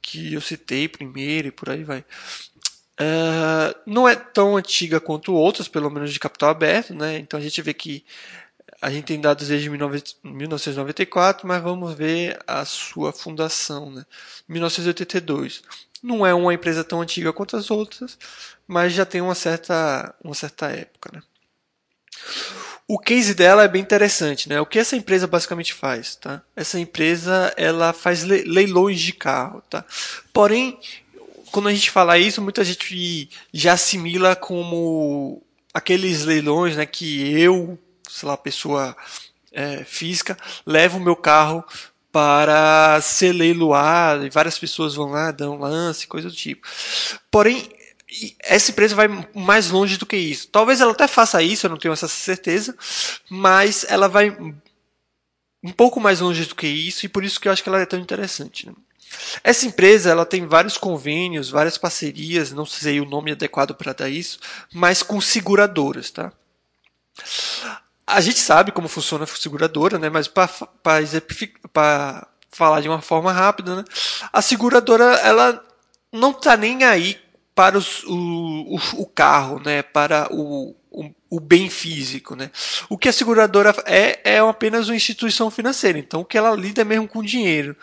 [0.00, 2.04] que eu citei primeiro e por aí vai.
[3.00, 7.18] Uh, não é tão antiga quanto outras, pelo menos de capital aberto, né?
[7.18, 8.04] Então a gente vê que
[8.80, 14.06] a gente tem dados desde 1994, mas vamos ver a sua fundação, né?
[14.48, 15.62] 1982.
[16.02, 18.16] Não é uma empresa tão antiga quanto as outras,
[18.66, 21.22] mas já tem uma certa, uma certa época, né?
[22.86, 24.60] O case dela é bem interessante, né?
[24.60, 26.40] O que essa empresa basicamente faz, tá?
[26.56, 29.84] Essa empresa, ela faz leilões de carro, tá?
[30.32, 30.78] Porém,
[31.50, 35.42] quando a gente fala isso, muita gente já assimila como
[35.74, 38.96] aqueles leilões, né, que eu sei lá, pessoa
[39.52, 41.64] é, física, leva o meu carro
[42.10, 46.66] para ser leiloado e várias pessoas vão lá, dão lance, coisa do tipo.
[47.30, 47.70] Porém,
[48.40, 50.48] essa empresa vai mais longe do que isso.
[50.48, 52.76] Talvez ela até faça isso, eu não tenho essa certeza,
[53.28, 54.30] mas ela vai
[55.62, 57.80] um pouco mais longe do que isso e por isso que eu acho que ela
[57.80, 58.66] é tão interessante.
[58.66, 58.72] Né?
[59.42, 64.08] Essa empresa ela tem vários convênios, várias parcerias, não sei o nome adequado para dar
[64.08, 64.38] isso,
[64.72, 66.32] mas com seguradoras, tá?
[68.08, 70.08] A gente sabe como funciona a seguradora, né?
[70.08, 70.48] Mas para
[72.50, 73.84] falar de uma forma rápida, né?
[74.32, 75.62] A seguradora ela
[76.10, 77.20] não está nem aí
[77.58, 79.82] para os, o, o, carro, né?
[79.82, 82.52] Para o, o, o, bem físico, né?
[82.88, 85.98] O que a seguradora é é apenas uma instituição financeira.
[85.98, 87.74] Então o que ela lida é mesmo com dinheiro.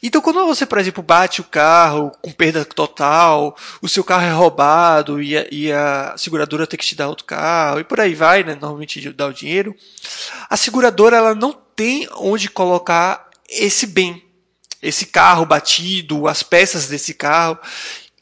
[0.00, 4.30] Então quando você, por exemplo, bate o carro com perda total, o seu carro é
[4.30, 8.14] roubado e a, e a seguradora tem que te dar outro carro e por aí
[8.14, 8.54] vai, né?
[8.54, 9.74] Normalmente dá o dinheiro.
[10.48, 14.22] A seguradora ela não tem onde colocar esse bem,
[14.80, 17.58] esse carro batido, as peças desse carro.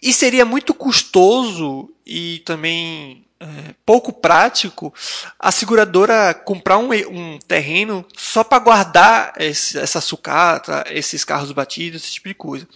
[0.03, 4.95] E seria muito custoso e também é, pouco prático
[5.39, 12.03] a seguradora comprar um, um terreno só para guardar esse, essa sucata, esses carros batidos,
[12.03, 12.69] esse tipo de coisa.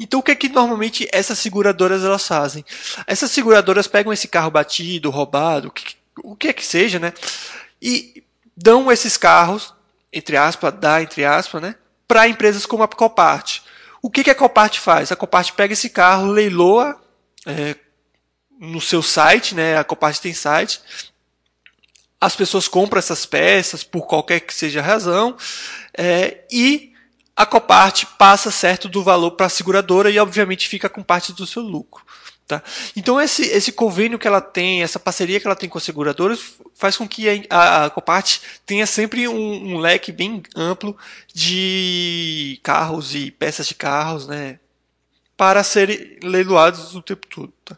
[0.00, 2.64] Então o que é que normalmente essas seguradoras elas fazem?
[3.06, 7.12] Essas seguradoras pegam esse carro batido, roubado, o que, o que é que seja, né?
[7.80, 8.22] E
[8.56, 9.74] dão esses carros,
[10.10, 11.74] entre aspas, dá entre aspas, né?
[12.08, 13.60] Para empresas como a Copart.
[14.06, 15.10] O que, que a Copart faz?
[15.10, 16.96] A Copart pega esse carro, leiloa
[17.44, 17.74] é,
[18.56, 19.76] no seu site, né?
[19.76, 20.80] A Copart tem site.
[22.20, 25.36] As pessoas compram essas peças por qualquer que seja a razão
[25.92, 26.92] é, e
[27.34, 31.44] a Copart passa certo do valor para a seguradora e obviamente fica com parte do
[31.44, 32.04] seu lucro.
[32.46, 32.62] Tá?
[32.94, 36.54] Então esse, esse convênio que ela tem, essa parceria que ela tem com as seguradoras
[36.74, 40.96] faz com que a, a Copart tenha sempre um, um, leque bem amplo
[41.34, 44.60] de carros e peças de carros né,
[45.36, 47.52] para serem leiloados o tempo todo.
[47.64, 47.76] Tá?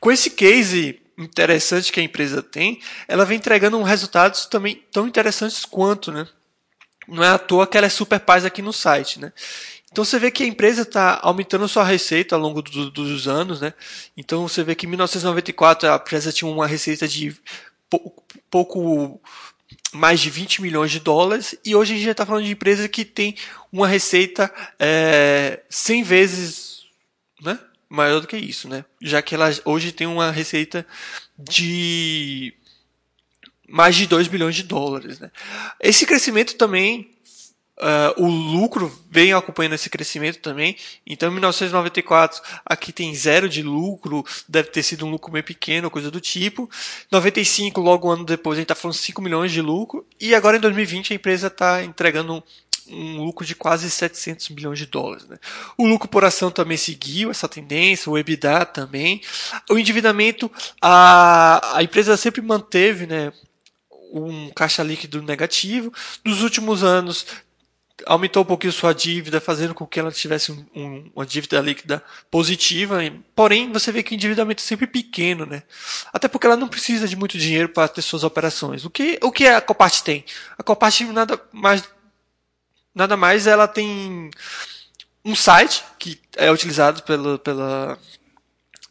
[0.00, 5.64] Com esse case interessante que a empresa tem, ela vem entregando resultados também tão interessantes
[5.64, 6.26] quanto, né?
[7.06, 9.32] Não é à toa que ela é super paz aqui no site, né?
[9.90, 13.60] Então você vê que a empresa está aumentando sua receita ao longo do, dos anos,
[13.60, 13.72] né?
[14.16, 17.34] Então você vê que em 1994 a empresa tinha uma receita de
[17.88, 19.20] pouco, pouco
[19.92, 22.88] mais de 20 milhões de dólares e hoje a gente já está falando de empresa
[22.88, 23.34] que tem
[23.72, 26.82] uma receita é, 100 vezes,
[27.42, 27.58] né?
[27.88, 28.84] maior do que isso, né?
[29.00, 30.86] Já que ela hoje tem uma receita
[31.38, 32.54] de
[33.68, 35.20] mais de 2 bilhões de dólares.
[35.20, 35.30] Né?
[35.80, 37.10] Esse crescimento também,
[37.78, 40.76] uh, o lucro vem acompanhando esse crescimento também.
[41.06, 45.90] Então, em 1994, aqui tem zero de lucro, deve ter sido um lucro bem pequeno,
[45.90, 46.68] coisa do tipo.
[47.10, 50.06] 95, logo um ano depois, a gente está falando 5 milhões de lucro.
[50.20, 52.42] E agora, em 2020, a empresa está entregando
[52.90, 55.26] um lucro de quase 700 milhões de dólares.
[55.26, 55.36] Né?
[55.76, 59.20] O lucro por ação também seguiu essa tendência, o EBITDA também.
[59.70, 60.50] O endividamento,
[60.80, 63.32] a, a empresa sempre manteve né,
[64.12, 65.92] um caixa líquido negativo.
[66.24, 67.26] Nos últimos anos,
[68.06, 72.02] aumentou um pouquinho sua dívida, fazendo com que ela tivesse um, um, uma dívida líquida
[72.30, 72.98] positiva.
[73.34, 75.62] Porém, você vê que o endividamento é sempre pequeno, né?
[76.12, 78.84] Até porque ela não precisa de muito dinheiro para ter suas operações.
[78.84, 80.24] O que, o que a Copart tem?
[80.56, 81.82] A Copart nada mais
[82.94, 84.30] nada mais ela tem
[85.24, 87.98] um site que é utilizado pelo, pela,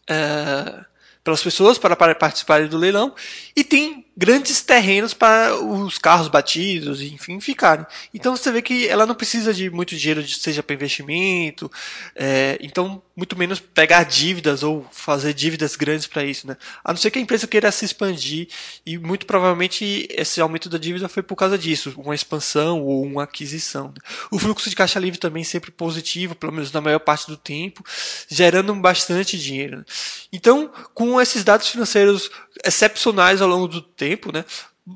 [0.07, 0.85] é,
[1.27, 3.13] pelas pessoas para, participarem do leilão
[3.53, 7.85] e tem grandes terrenos para os carros batidos, enfim, ficarem.
[8.13, 11.69] Então você vê que ela não precisa de muito dinheiro, seja para investimento.
[12.15, 16.55] É, então muito menos pegar dívidas ou fazer dívidas grandes para isso, né?
[16.83, 18.47] A não ser que a empresa queira se expandir
[18.85, 23.23] e muito provavelmente esse aumento da dívida foi por causa disso, uma expansão ou uma
[23.23, 23.87] aquisição.
[23.87, 23.95] Né?
[24.29, 27.83] O fluxo de caixa livre também sempre positivo, pelo menos na maior parte do tempo,
[28.29, 29.77] gerando bastante dinheiro.
[29.77, 29.85] Né?
[30.31, 32.29] Então, com esses dados financeiros
[32.63, 34.45] excepcionais ao longo do tempo, né,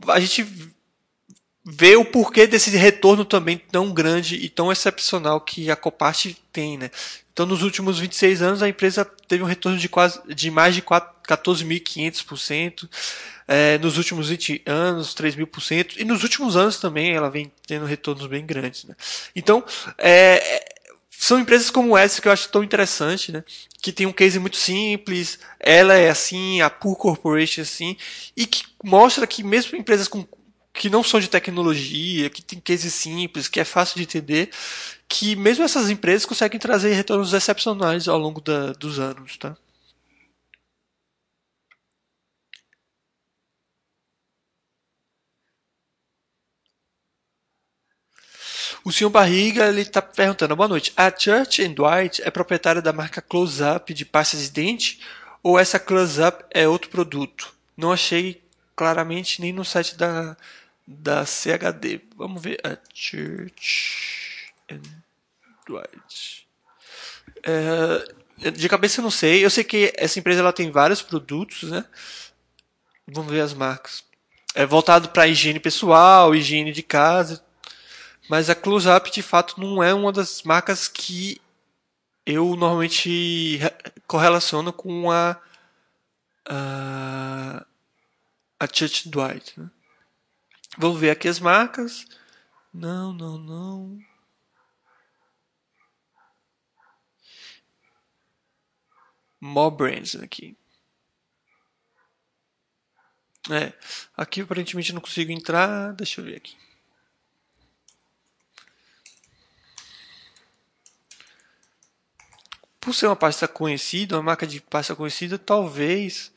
[0.09, 0.45] a gente
[1.65, 6.78] ver o porquê desse retorno também tão grande e tão excepcional que a Copart tem,
[6.78, 6.89] né?
[7.34, 10.82] Então, nos últimos 26 anos, a empresa teve um retorno de quase de mais de
[10.82, 12.89] 14.500%.
[13.47, 15.95] É, nos últimos 20 anos, 3.000%.
[15.97, 18.86] E nos últimos anos também ela vem tendo retornos bem grandes.
[18.86, 18.95] Né?
[19.36, 19.63] Então,
[19.97, 20.63] é,
[21.09, 23.43] são empresas como essa que eu acho tão interessante, né?
[23.82, 27.97] que tem um case muito simples, ela é assim, a Poor Corporation é assim,
[28.36, 30.25] e que mostra que mesmo empresas com
[30.74, 34.49] que não são de tecnologia, que tem cases simples, que é fácil de entender,
[35.07, 39.55] que mesmo essas empresas conseguem trazer retornos excepcionais ao longo da, dos anos, tá?
[48.84, 50.91] O senhor Barriga ele está perguntando: boa noite.
[50.97, 54.99] A Church and Dwight é proprietária da marca Close Up de pasta de dente
[55.43, 57.53] ou essa Close Up é outro produto?
[57.78, 58.41] Não achei
[58.76, 60.36] claramente nem no site da
[60.91, 62.01] da CHD.
[62.15, 64.81] Vamos ver a Church and
[65.67, 66.47] Dwight.
[67.43, 69.43] É, de cabeça eu não sei.
[69.43, 71.85] Eu sei que essa empresa ela tem vários produtos, né?
[73.07, 74.03] Vamos ver as marcas.
[74.53, 77.43] É voltado para higiene pessoal, higiene de casa.
[78.29, 81.41] Mas a Close Up de fato não é uma das marcas que
[82.25, 83.59] eu normalmente
[84.07, 85.37] correlaciono com a
[86.47, 87.65] a,
[88.59, 89.59] a Church Dwight.
[89.59, 89.69] Né?
[90.78, 92.05] Vamos ver aqui as marcas.
[92.74, 93.99] Não, não, não.
[99.39, 100.55] More brands aqui.
[103.49, 103.74] É,
[104.15, 105.93] aqui aparentemente não consigo entrar.
[105.93, 106.55] Deixa eu ver aqui.
[112.80, 116.32] Por ser uma pasta conhecida, uma marca de pasta conhecida, talvez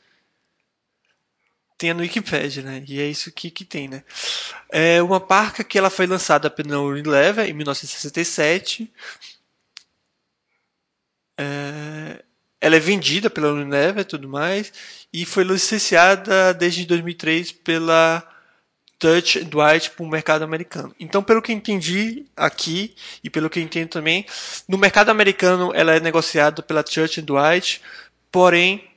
[1.77, 2.83] tenha no Wikipedia, né?
[2.87, 4.03] E é isso que, que tem, né?
[4.69, 8.91] É uma marca que ela foi lançada pela Unilever em 1967.
[11.37, 12.23] É,
[12.61, 14.71] ela é vendida pela Unilever e tudo mais.
[15.11, 18.23] E foi licenciada desde 2003 pela
[18.97, 20.95] Touch Dwight para o mercado americano.
[20.99, 24.25] Então, pelo que entendi aqui e pelo que entendo também,
[24.67, 27.81] no mercado americano ela é negociada pela Church Dwight,
[28.31, 28.94] porém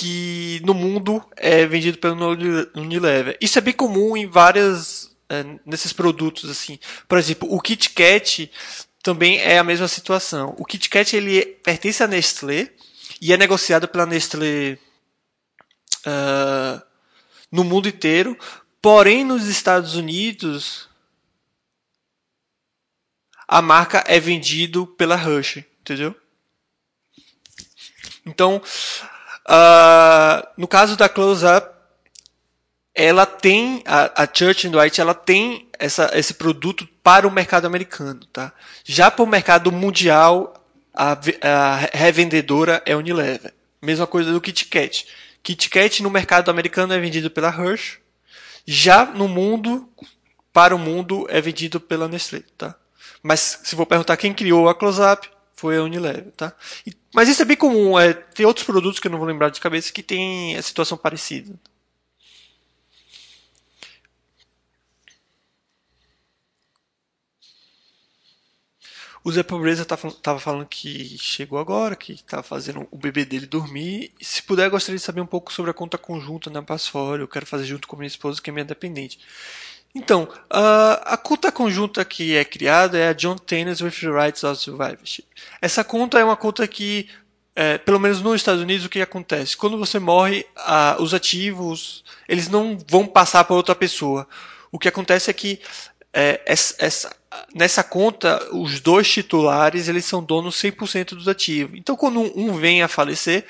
[0.00, 2.30] que no mundo é vendido pelo
[2.74, 3.36] Unilever.
[3.38, 6.78] Isso é bem comum em várias é, nesses produtos assim.
[7.06, 8.50] Por exemplo, o Kit Kat
[9.02, 10.54] também é a mesma situação.
[10.56, 12.72] O Kit Kat ele pertence à Nestlé
[13.20, 14.78] e é negociado pela Nestlé
[16.06, 16.82] uh,
[17.52, 18.38] no mundo inteiro.
[18.80, 20.88] Porém, nos Estados Unidos,
[23.46, 26.16] a marca é vendido pela Rush, entendeu?
[28.24, 28.62] Então,
[29.50, 31.68] Uh, no caso da Close Up,
[32.94, 37.66] ela tem a, a Church and Dwight, ela tem essa, esse produto para o mercado
[37.66, 38.52] americano, tá?
[38.84, 40.54] Já para o mercado mundial,
[40.94, 43.52] a, a revendedora é Unilever.
[43.82, 45.06] Mesma coisa do Kit Kat.
[45.42, 47.98] Kit Kat no mercado americano é vendido pela Hershey.
[48.64, 49.88] Já no mundo,
[50.52, 52.76] para o mundo, é vendido pela Nestlé, tá?
[53.20, 55.28] Mas se for perguntar quem criou a Close Up,
[55.60, 56.56] foi a Unilever, tá?
[56.86, 59.50] E, mas isso é bem comum, é, tem outros produtos que eu não vou lembrar
[59.50, 61.54] de cabeça que tem a situação parecida.
[69.22, 74.12] O Zé Pobreza estava falando que chegou agora, que estava fazendo o bebê dele dormir.
[74.18, 77.24] Se puder, gostaria de saber um pouco sobre a conta conjunta na Passfólio.
[77.24, 79.18] Eu quero fazer junto com minha esposa, que é minha dependente.
[79.94, 84.60] Então, uh, a conta conjunta que é criada é a John Tennis with Rights of
[84.60, 85.26] Survivorship.
[85.60, 87.08] Essa conta é uma conta que,
[87.56, 89.56] é, pelo menos nos Estados Unidos, o que acontece?
[89.56, 90.46] Quando você morre,
[91.00, 94.28] os ativos eles não vão passar para outra pessoa.
[94.70, 95.60] O que acontece é que
[96.12, 97.16] é, essa, essa,
[97.52, 101.76] nessa conta, os dois titulares eles são donos 100% dos ativos.
[101.78, 103.44] Então, quando um, um vem a falecer,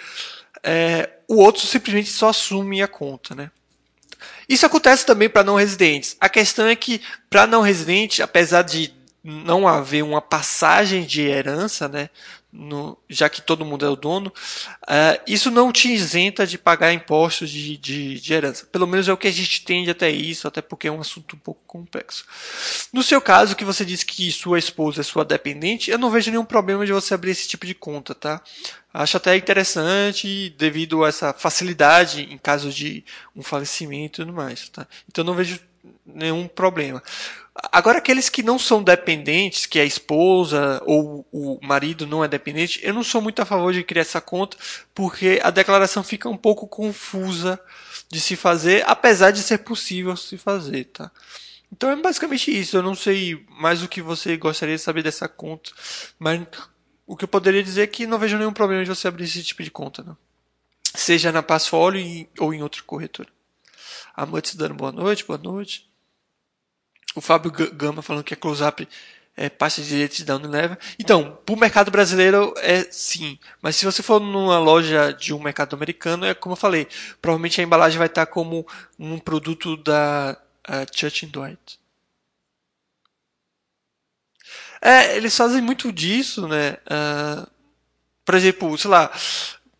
[0.62, 3.50] é, o outro simplesmente só assume a conta, né?
[4.50, 6.16] Isso acontece também para não residentes.
[6.20, 8.92] A questão é que, para não residente, apesar de
[9.22, 12.10] não haver uma passagem de herança, né,
[12.52, 14.32] no, já que todo mundo é o dono,
[14.82, 18.66] uh, isso não te isenta de pagar impostos de, de, de, herança.
[18.66, 21.36] Pelo menos é o que a gente tende até isso, até porque é um assunto
[21.36, 22.24] um pouco complexo.
[22.92, 26.30] No seu caso, que você disse que sua esposa é sua dependente, eu não vejo
[26.30, 28.42] nenhum problema de você abrir esse tipo de conta, tá?
[28.92, 33.04] Acho até interessante devido a essa facilidade em caso de
[33.36, 34.86] um falecimento e tudo mais, tá?
[35.08, 35.60] Então não vejo
[36.04, 37.02] nenhum problema.
[37.72, 42.80] Agora, aqueles que não são dependentes, que a esposa ou o marido não é dependente,
[42.82, 44.56] eu não sou muito a favor de criar essa conta,
[44.94, 47.60] porque a declaração fica um pouco confusa
[48.08, 51.10] de se fazer, apesar de ser possível se fazer, tá?
[51.72, 52.76] Então é basicamente isso.
[52.76, 55.70] Eu não sei mais o que você gostaria de saber dessa conta,
[56.18, 56.40] mas
[57.06, 59.42] o que eu poderia dizer é que não vejo nenhum problema de você abrir esse
[59.42, 60.16] tipo de conta, não.
[60.94, 63.28] Seja na Passfolio ou em outra corretora.
[64.14, 65.89] A Mutz dando boa noite, boa noite.
[67.14, 68.88] O Fábio Gama falando que a close-up
[69.36, 70.78] é parte de direitos da Unilever.
[70.98, 75.40] Então, para o mercado brasileiro é sim, mas se você for numa loja de um
[75.40, 76.86] mercado americano, é como eu falei,
[77.22, 78.66] provavelmente a embalagem vai estar como
[78.98, 80.36] um produto da
[80.94, 81.80] Church Dwight.
[84.80, 86.78] É, eles fazem muito disso, né?
[86.86, 87.46] Uh,
[88.24, 89.10] por exemplo, sei lá,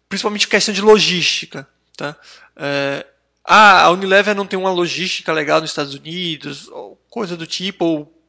[0.09, 1.66] principalmente questão de logística,
[1.97, 2.16] tá?
[2.57, 3.20] Uh,
[3.53, 6.71] ah, a Unilever não tem uma logística legal nos Estados Unidos,
[7.09, 8.21] coisa do tipo, ou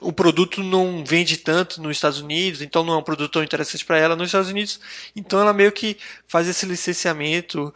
[0.00, 3.84] o produto não vende tanto nos Estados Unidos, então não é um produto tão interessante
[3.84, 4.80] para ela nos Estados Unidos,
[5.14, 7.72] então ela meio que faz esse licenciamento,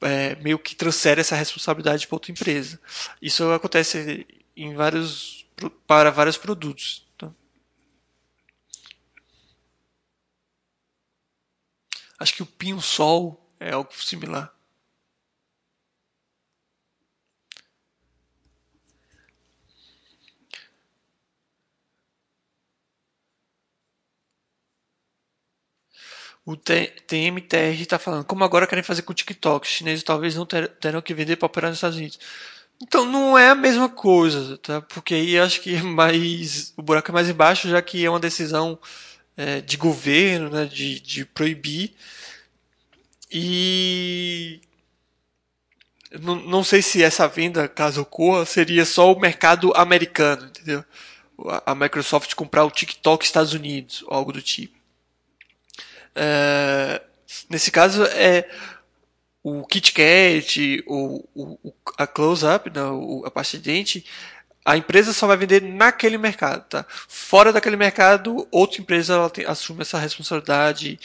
[0.00, 2.80] é, meio que transfere essa responsabilidade para outra empresa.
[3.22, 4.26] Isso acontece
[4.56, 5.46] em vários
[5.86, 7.06] para vários produtos.
[7.16, 7.30] Tá?
[12.18, 14.52] Acho que o pinho sol é algo similar.
[26.50, 30.44] O TMTR está falando, como agora querem fazer com o TikTok, os chineses talvez não
[30.44, 32.18] terão que vender para operar nos Estados Unidos.
[32.82, 34.80] Então não é a mesma coisa, tá?
[34.80, 38.18] Porque aí acho que é mais o buraco é mais embaixo, já que é uma
[38.18, 38.76] decisão
[39.36, 41.94] é, de governo, né, de, de proibir.
[43.30, 44.60] E
[46.20, 50.84] não, não sei se essa venda, caso ocorra, seria só o mercado americano, entendeu?
[51.64, 54.79] A Microsoft comprar o TikTok Estados Unidos, algo do tipo.
[56.14, 57.02] É,
[57.48, 58.48] nesse caso é
[59.42, 62.80] o KitKat, o, o, a Close-Up, né,
[63.24, 64.06] a parte de dente,
[64.64, 66.68] a empresa só vai vender naquele mercado.
[66.68, 66.86] Tá?
[67.08, 70.98] Fora daquele mercado, outra empresa tem, assume essa responsabilidade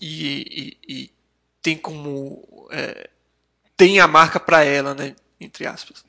[0.00, 1.10] e, e, e
[1.60, 2.68] tem como.
[2.70, 3.10] É,
[3.76, 6.04] tem a marca para ela, né, entre aspas.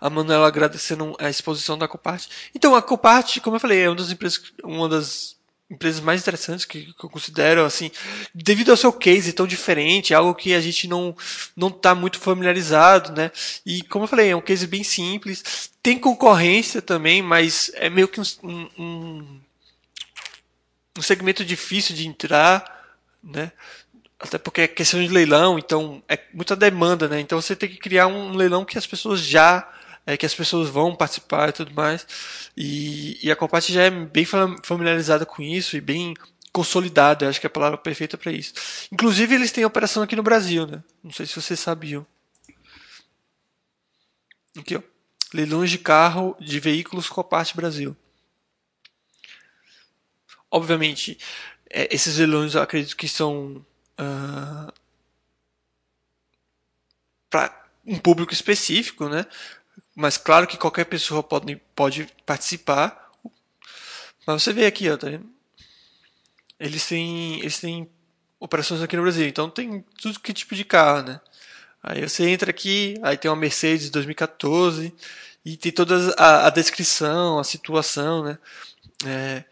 [0.00, 2.28] A Manuela agradecendo a exposição da Copart.
[2.54, 5.33] Então, a Copart, como eu falei, é uma das empresas, uma das
[5.70, 7.90] empresas mais interessantes que, que, eu considero assim
[8.34, 11.16] devido ao seu case tão diferente algo que a gente não
[11.56, 13.30] não está muito familiarizado né?
[13.64, 15.70] E como eu falei é um case bem simples.
[15.82, 18.24] Tem concorrência também mas é meio que um,
[18.78, 19.40] um,
[20.98, 22.82] um segmento difícil de entrar
[23.22, 23.50] né?
[24.20, 27.20] Até porque é questão de leilão então é muita demanda né?
[27.20, 29.66] Então você tem que criar um leilão que as pessoas já
[30.06, 32.06] é, que as pessoas vão participar e tudo mais.
[32.56, 34.26] E, e a Compart já é bem
[34.62, 36.14] familiarizada com isso e bem
[36.52, 38.54] consolidada, acho que é a palavra perfeita para isso.
[38.92, 40.84] Inclusive, eles têm operação aqui no Brasil, né?
[41.02, 42.06] Não sei se vocês sabiam.
[44.56, 44.82] Aqui, ó.
[45.32, 47.96] Leilões de carro de veículos Copart Brasil.
[50.48, 51.18] Obviamente,
[51.68, 53.64] é, esses leilões eu acredito que são uh,
[53.98, 54.72] ah,
[57.28, 59.26] para um público específico, né?
[59.94, 63.10] Mas claro que qualquer pessoa pode, pode participar.
[64.26, 65.28] Mas você vê aqui, ó, tá vendo?
[66.58, 67.88] Eles têm, eles têm
[68.40, 71.20] operações aqui no Brasil, então tem tudo que tipo de carro, né?
[71.82, 74.94] Aí você entra aqui, aí tem uma Mercedes 2014
[75.44, 78.38] e tem toda a, a descrição, a situação, né?
[79.04, 79.44] É,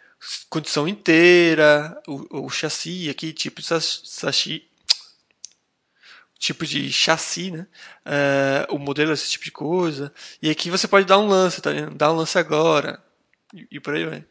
[0.49, 4.65] condição inteira, o, o chassi aqui, tipo chassi,
[6.43, 7.67] tipo de chassi, né?
[8.05, 10.13] Uh, o modelo, esse tipo de coisa.
[10.43, 11.95] E aqui você pode dar um lance, tá vendo?
[11.95, 13.03] Dar um lance agora.
[13.55, 14.25] E, e por aí vai.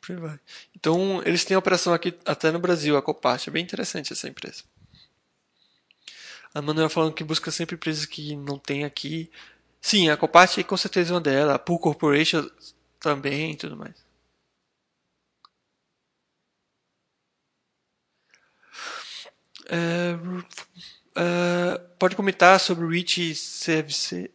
[0.00, 0.40] Por aí vai.
[0.76, 3.48] Então, eles têm operação aqui até no Brasil, a Copart.
[3.48, 4.62] É bem interessante essa empresa.
[6.54, 9.30] A Manuela falando que busca sempre empresas que não tem aqui.
[9.80, 11.54] Sim, a Copart com certeza é uma delas.
[11.54, 12.48] A Pool Corporation
[13.00, 13.94] também e tudo mais.
[19.68, 20.14] É,
[21.16, 24.30] uh, pode comentar sobre o REIT CVC,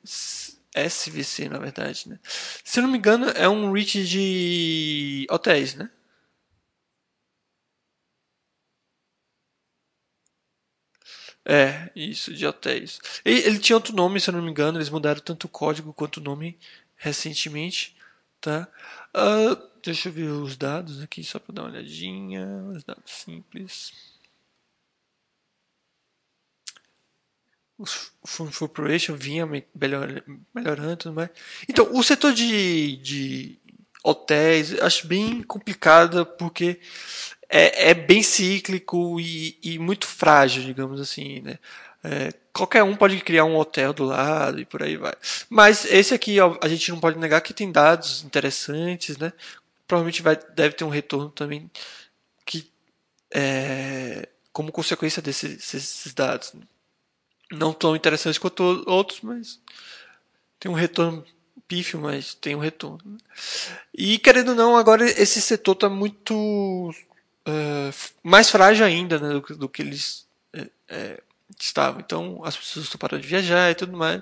[0.75, 2.19] SVC, na verdade, né?
[2.63, 5.89] Se eu não me engano, é um REIT de hotéis, né?
[11.45, 12.99] É, isso, de hotéis.
[13.23, 15.93] Ele, ele, tinha outro nome, se eu não me engano, eles mudaram tanto o código
[15.93, 16.57] quanto o nome
[16.97, 17.95] recentemente,
[18.41, 18.67] tá?
[19.15, 23.93] Uh, deixa eu ver os dados aqui, só para dar uma olhadinha, os dados simples.
[27.77, 27.85] O
[28.25, 30.23] Fund Corporation vinha melhor,
[30.53, 31.29] melhorando tudo mais.
[31.69, 33.59] Então, o setor de, de
[34.05, 36.79] hotéis, acho bem complicado porque
[37.49, 41.57] é, é bem cíclico e, e, muito frágil, digamos assim, né?
[42.03, 45.13] É, qualquer um pode criar um hotel do lado e por aí vai.
[45.49, 49.33] Mas esse aqui ó, a gente não pode negar que tem dados interessantes, né?
[49.87, 51.69] Provavelmente vai, deve ter um retorno também
[52.45, 52.69] que
[53.33, 56.53] é, como consequência desses, desses dados.
[57.51, 59.59] Não tão interessantes quanto outros, mas
[60.59, 61.25] tem um retorno
[61.67, 63.01] pífio, mas tem um retorno.
[63.05, 63.17] Né?
[63.93, 66.33] E querendo ou não, agora esse setor está muito
[67.47, 67.93] uh,
[68.23, 70.25] mais frágil ainda né, do, do, que eles
[70.87, 71.21] é,
[71.59, 72.01] estavam.
[72.01, 74.21] Então as pessoas estão parando de viajar e tudo mais.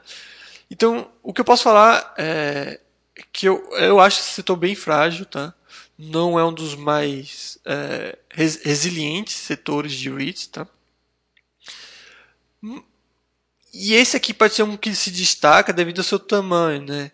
[0.69, 2.79] Então o que eu posso falar é
[3.31, 5.53] que eu, eu acho esse setor bem frágil, tá?
[5.97, 10.67] Não é um dos mais é, res, resilientes setores de REITs, tá?
[13.73, 17.11] E esse aqui pode ser um que se destaca devido ao seu tamanho, né?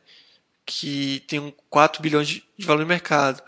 [0.71, 3.41] Que tem um 4 bilhões de, de valor no mercado.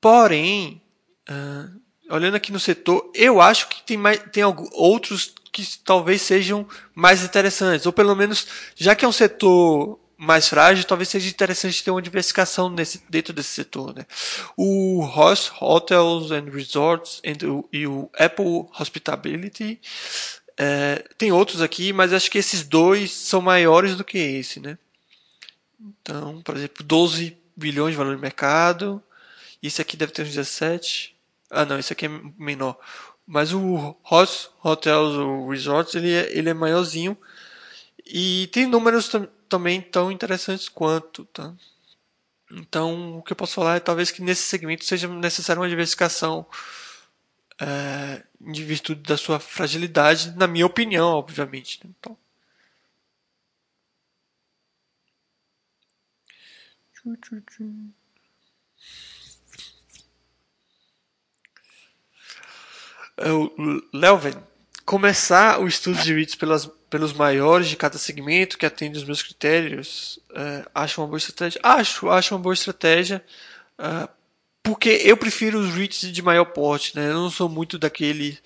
[0.00, 0.80] Porém,
[1.28, 6.22] uh, olhando aqui no setor, eu acho que tem, mais, tem alguns, outros que talvez
[6.22, 7.84] sejam mais interessantes.
[7.84, 12.00] Ou pelo menos, já que é um setor mais frágil, talvez seja interessante ter uma
[12.00, 13.94] diversificação nesse, dentro desse setor.
[13.94, 14.06] Né?
[14.56, 19.78] O Host Hotels and Resorts and e o Apple Hospitality
[20.56, 24.60] é, tem outros aqui, mas acho que esses dois são maiores do que esse.
[24.60, 24.78] Né?
[25.82, 29.02] Então, por exemplo, 12 bilhões de valor de mercado.
[29.62, 31.16] Esse aqui deve ter uns 17.
[31.50, 32.78] Ah, não, esse aqui é menor.
[33.26, 37.16] Mas o Host Hotels ou Resorts ele é, ele é maiorzinho
[38.04, 41.54] e tem números tam, também tão interessantes quanto, tá?
[42.50, 46.46] Então, o que eu posso falar é talvez que nesse segmento seja necessária uma diversificação
[47.60, 51.80] é, de virtude da sua fragilidade, na minha opinião, obviamente.
[51.82, 51.90] Né?
[51.98, 52.16] Então,
[63.92, 64.34] Lelven,
[64.84, 69.22] começar o estudo de REITs pelas, pelos maiores de cada segmento que atende os meus
[69.22, 71.60] critérios, é, acho uma boa estratégia?
[71.62, 73.24] Acho, acho uma boa estratégia,
[73.78, 74.08] é,
[74.62, 77.08] porque eu prefiro os REITs de maior porte, né?
[77.08, 78.38] Eu não sou muito daquele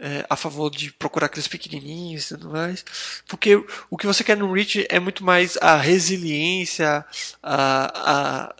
[0.00, 2.84] é, a favor de procurar aqueles pequenininhos e tudo mais,
[3.26, 3.56] porque
[3.90, 7.04] o que você quer no REIT é muito mais a resiliência,
[7.42, 8.54] a, a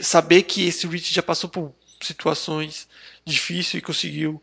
[0.00, 2.88] saber que esse REIT já passou por situações
[3.24, 4.42] difíceis e conseguiu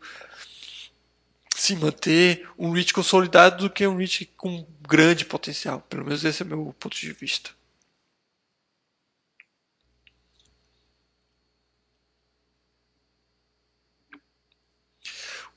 [1.58, 5.80] se manter um reach consolidado do que um reach com grande potencial.
[5.88, 7.50] Pelo menos esse é o meu ponto de vista.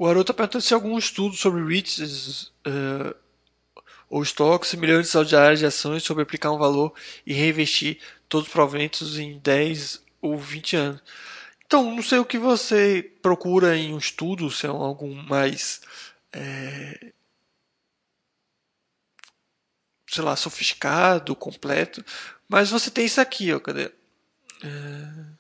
[0.02, 3.16] O Haroldo está perguntando se algum estudo sobre REITs uh,
[4.10, 6.92] ou estoques semelhantes ao de área de ações sobre aplicar um valor
[7.24, 11.04] e reinvestir todos os proventos em 10 ou 20 anos.
[11.64, 15.82] Então, não sei o que você procura em um estudo, se é algo mais.
[16.34, 17.12] É,
[20.08, 22.04] sei lá, sofisticado, completo.
[22.50, 23.92] Mas você tem isso aqui, ó, cadê?
[24.64, 25.32] É,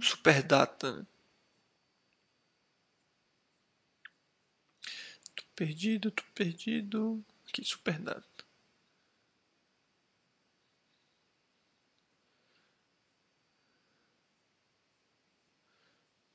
[0.00, 0.90] super data.
[0.90, 1.06] Né?
[5.34, 7.24] Tô perdido, tô perdido.
[7.48, 8.22] Aqui, super data.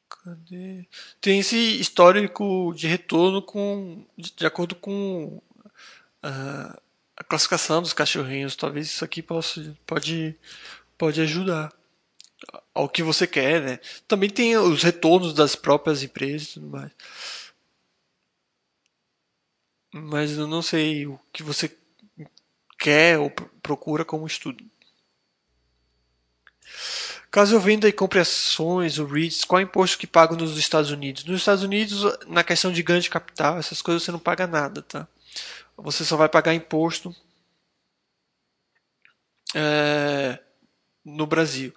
[0.09, 0.85] Cadê?
[1.21, 5.41] Tem esse histórico de retorno com, de, de acordo com
[6.23, 6.81] uh,
[7.15, 8.55] a classificação dos cachorrinhos.
[8.55, 10.35] Talvez isso aqui possa, pode,
[10.97, 11.73] pode ajudar
[12.73, 13.79] ao que você quer, né?
[14.07, 16.91] Também tem os retornos das próprias empresas e tudo mais.
[20.03, 21.75] Mas eu não sei o que você
[22.77, 23.29] quer ou
[23.61, 24.63] procura como estudo.
[27.29, 30.57] Caso eu venda e compre ações ou REITs, qual é o imposto que pago nos
[30.57, 31.25] Estados Unidos?
[31.25, 34.81] Nos Estados Unidos, na questão de ganho de capital, essas coisas você não paga nada,
[34.81, 35.07] tá?
[35.77, 37.15] Você só vai pagar imposto
[39.53, 40.39] é,
[41.03, 41.73] no Brasil.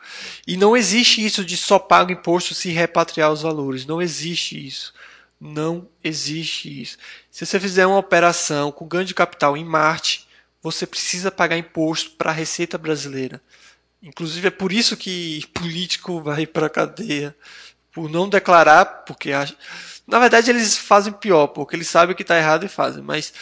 [0.46, 3.84] E não existe isso de só pago imposto se repatriar os valores.
[3.84, 4.94] Não existe isso.
[5.40, 6.98] Não existe isso.
[7.30, 10.28] Se você fizer uma operação com ganho de capital em Marte,
[10.62, 13.40] você precisa pagar imposto para a Receita Brasileira.
[14.02, 17.34] Inclusive é por isso que político vai para a cadeia
[17.92, 19.30] por não declarar, porque
[20.06, 23.32] na verdade eles fazem pior, porque eles sabem que está errado e fazem, mas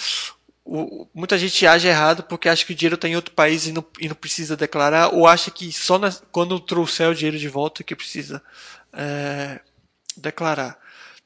[0.65, 3.73] o, muita gente age errado porque acha que o dinheiro está em outro país e
[3.73, 7.49] não, e não, precisa declarar, ou acha que só na, quando trouxer o dinheiro de
[7.49, 8.43] volta que precisa
[8.93, 9.61] é,
[10.17, 10.79] declarar.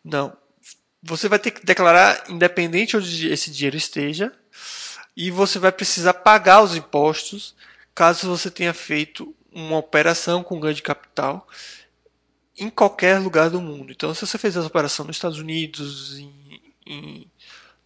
[0.05, 0.37] Não.
[1.03, 4.33] Você vai ter que declarar independente onde esse dinheiro esteja,
[5.17, 7.55] e você vai precisar pagar os impostos
[7.95, 11.47] caso você tenha feito uma operação com ganho de capital
[12.59, 13.93] em qualquer lugar do mundo.
[13.93, 17.31] Então, se você fez essa operação nos Estados Unidos, em, em,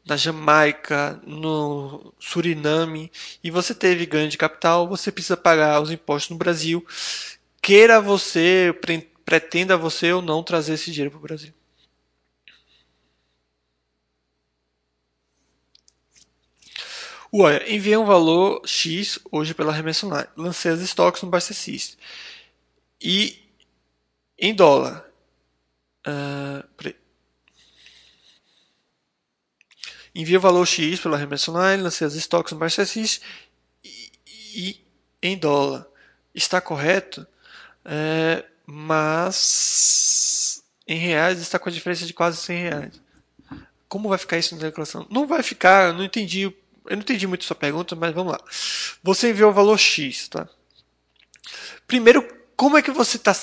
[0.04, 3.10] na Jamaica, no Suriname,
[3.42, 6.84] e você teve ganho de capital, você precisa pagar os impostos no Brasil,
[7.60, 8.74] queira você,
[9.24, 11.52] pretenda você ou não trazer esse dinheiro para o Brasil.
[17.32, 20.28] Olha, enviei um valor X hoje pela remessa online.
[20.36, 21.96] Lancei as estoques no Bastecist.
[23.00, 23.38] E
[24.38, 25.04] em dólar.
[26.06, 26.66] Uh,
[30.16, 33.20] Envia o valor X pela remessa online, lancei as estoques no Bastecist
[33.84, 34.80] e, e
[35.22, 35.86] em dólar.
[36.34, 37.26] Está correto?
[37.84, 43.00] É, mas em reais está com a diferença de quase 100 reais.
[43.90, 45.06] Como vai ficar isso na declaração?
[45.10, 46.50] Não vai ficar, eu não entendi
[46.88, 48.40] eu não entendi muito sua pergunta, mas vamos lá.
[49.02, 50.48] Você enviou o valor X, tá?
[51.86, 52.26] Primeiro,
[52.56, 53.34] como é que você tá,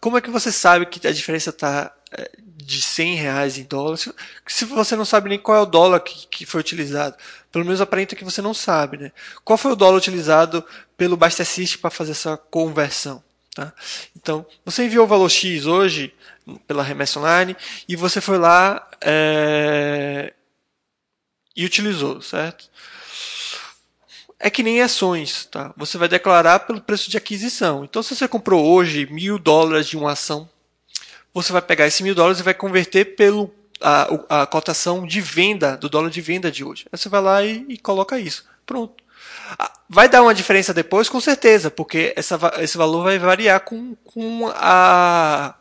[0.00, 3.96] como é que você sabe que a diferença está é, de 100 reais em dólar?
[3.96, 7.16] Se, você não sabe nem qual é o dólar que, que foi utilizado,
[7.50, 9.12] pelo menos aparenta que você não sabe, né?
[9.44, 10.64] Qual foi o dólar utilizado
[10.96, 13.22] pelo Bastecist para fazer essa conversão?
[13.54, 13.72] Tá?
[14.16, 16.14] Então, você enviou o valor X hoje
[16.66, 17.56] pela remessa online
[17.88, 20.32] e você foi lá é,
[21.60, 22.70] e utilizou, certo?
[24.38, 25.74] É que nem ações, tá?
[25.76, 27.84] Você vai declarar pelo preço de aquisição.
[27.84, 30.48] Então, se você comprou hoje mil dólares de uma ação,
[31.34, 35.76] você vai pegar esse mil dólares e vai converter pelo a, a cotação de venda
[35.76, 36.86] do dólar de venda de hoje.
[36.90, 38.46] Aí você vai lá e, e coloca isso.
[38.64, 39.04] Pronto.
[39.58, 43.94] Ah, vai dar uma diferença depois, com certeza, porque essa, esse valor vai variar com,
[43.96, 45.54] com a,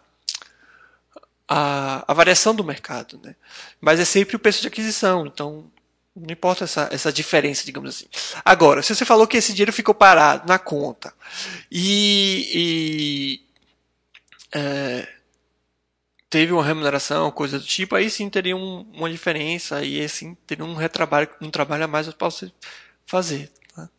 [1.46, 3.20] a, a variação do mercado.
[3.22, 3.36] Né?
[3.82, 5.28] Mas é sempre o preço de aquisição.
[5.28, 5.70] Então,
[6.20, 8.06] não importa essa, essa diferença, digamos assim.
[8.44, 11.14] Agora, se você falou que esse dinheiro ficou parado na conta
[11.72, 13.50] e, e
[14.52, 15.08] é,
[16.30, 20.66] teve uma remuneração, coisa do tipo, aí sim teria um, uma diferença, aí sim teria
[20.66, 22.52] um retrabalho, um trabalho a mais para você
[23.06, 23.52] fazer.
[23.76, 23.90] Tá?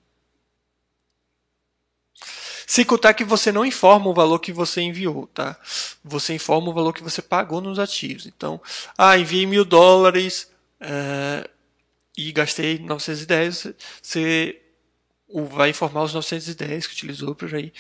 [2.66, 5.58] Sem contar que você não informa o valor que você enviou, tá?
[6.04, 8.26] Você informa o valor que você pagou nos ativos.
[8.26, 8.60] Então,
[8.96, 10.48] ah, enviei mil dólares.
[10.80, 11.50] É,
[12.28, 14.60] e gastei 910, você
[15.48, 17.72] vai informar os 910 que utilizou por aí.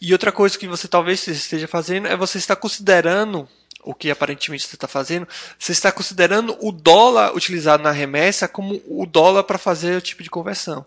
[0.00, 3.48] E outra coisa que você talvez esteja fazendo é você está considerando
[3.84, 8.82] o que aparentemente você está fazendo, você está considerando o dólar utilizado na remessa como
[8.84, 10.84] o dólar para fazer o tipo de conversão.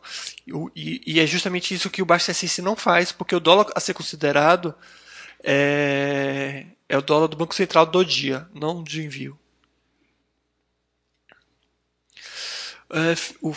[0.75, 3.93] E, e, é justamente isso que o Bastecist não faz, porque o dólar a ser
[3.93, 4.75] considerado
[5.41, 9.38] é, é o dólar do Banco Central do dia, não de envio.
[12.89, 13.55] Uh, o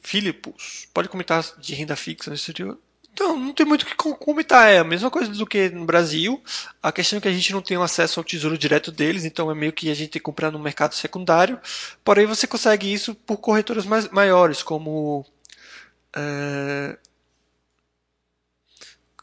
[0.00, 2.78] Filipos pode comentar de renda fixa no exterior?
[3.12, 4.70] Então, não tem muito o que comentar.
[4.70, 6.42] É a mesma coisa do que no Brasil.
[6.82, 9.54] A questão é que a gente não tem acesso ao tesouro direto deles, então é
[9.54, 11.60] meio que a gente tem que comprar no mercado secundário.
[12.04, 15.26] Porém, você consegue isso por corretoras mais, maiores, como.
[16.16, 16.96] É,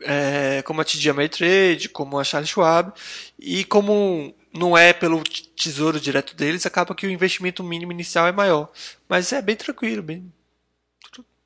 [0.01, 2.93] é, como a TD Ameritrade, como a Charles Schwab,
[3.39, 8.32] e como não é pelo tesouro direto deles, acaba que o investimento mínimo inicial é
[8.32, 8.72] maior.
[9.08, 10.32] Mas é bem tranquilo, bem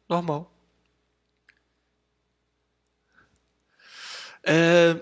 [0.10, 0.52] normal.
[4.44, 4.98] É,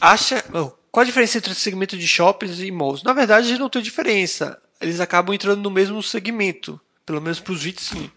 [0.00, 0.42] acha.
[0.90, 3.02] Qual a diferença entre o segmento de shoppings e malls?
[3.02, 4.60] Na verdade, não tem diferença.
[4.80, 6.80] Eles acabam entrando no mesmo segmento.
[7.04, 8.10] Pelo menos para os VITs, sim.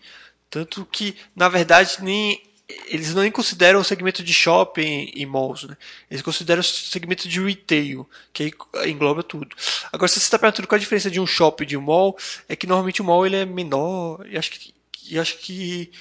[0.50, 5.78] Tanto que, na verdade, nem eles não consideram o segmento de shopping e malls, né?
[6.12, 8.54] Eles consideram o segmento de retail, que
[8.86, 9.56] engloba tudo.
[9.92, 12.18] Agora, se você está perguntando qual a diferença de um shopping e de um mall,
[12.50, 14.74] é que normalmente o mall ele é menor, e acho que,
[15.10, 15.92] e acho que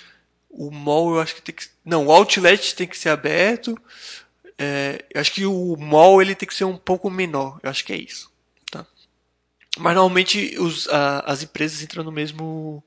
[0.50, 3.78] o mall, eu acho que tem que, não, o outlet tem que ser aberto,
[4.58, 7.84] é, eu acho que o mall ele tem que ser um pouco menor, eu acho
[7.84, 8.32] que é isso,
[8.72, 8.84] tá?
[9.78, 12.82] Mas normalmente os, a, as empresas entram no mesmo,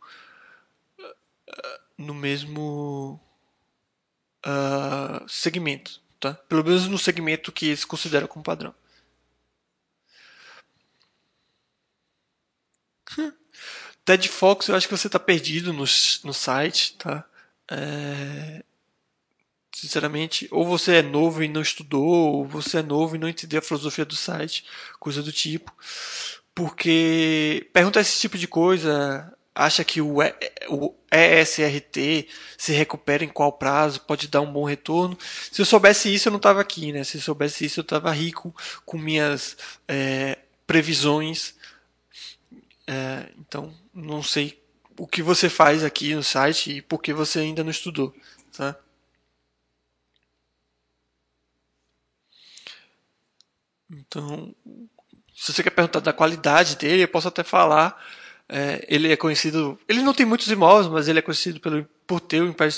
[1.97, 3.21] no mesmo
[4.45, 6.33] uh, segmento, tá?
[6.33, 8.73] Pelo menos no segmento que eles consideram como padrão.
[14.05, 15.83] Ted Fox, eu acho que você está perdido no,
[16.23, 17.25] no site, tá?
[17.69, 18.63] É...
[19.75, 23.59] Sinceramente, ou você é novo e não estudou, ou você é novo e não entendeu
[23.59, 24.65] a filosofia do site,
[24.99, 25.71] coisa do tipo.
[26.53, 30.19] Porque perguntar esse tipo de coisa, acha que o,
[30.69, 35.17] o ESRT se recupera em qual prazo, pode dar um bom retorno.
[35.51, 37.03] Se eu soubesse isso, eu não estava aqui, né?
[37.03, 38.55] Se eu soubesse isso, eu estava rico
[38.85, 41.55] com minhas é, previsões.
[42.87, 44.63] É, então, não sei
[44.97, 48.15] o que você faz aqui no site e por que você ainda não estudou,
[48.55, 48.77] tá?
[53.91, 54.55] Então,
[55.35, 58.01] se você quer perguntar da qualidade dele, eu posso até falar.
[58.51, 59.79] É, ele é conhecido.
[59.87, 62.69] Ele não tem muitos imóveis, mas ele é conhecido pelo, por ter o Empire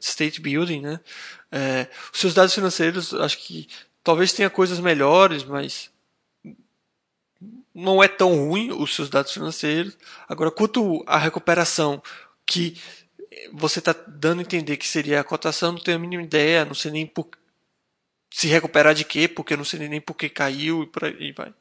[0.00, 1.00] State Building, né?
[1.50, 3.66] É, os seus dados financeiros, acho que
[4.04, 5.90] talvez tenha coisas melhores, mas
[7.74, 9.96] não é tão ruim os seus dados financeiros.
[10.28, 12.02] Agora, quanto à recuperação,
[12.46, 12.76] que
[13.52, 16.74] você está dando a entender que seria a cotação, não tenho a mínima ideia, não
[16.74, 17.28] sei nem por,
[18.30, 21.52] se recuperar de quê, porque não sei nem por que caiu e por aí vai.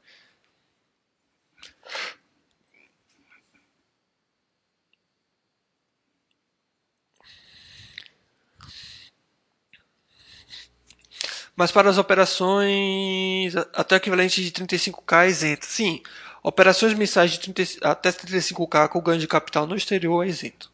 [11.62, 15.68] Mas para as operações até o equivalente de 35k isento.
[15.68, 16.02] Sim,
[16.42, 20.72] operações mensais de 30, até 35k com ganho de capital no exterior é isento.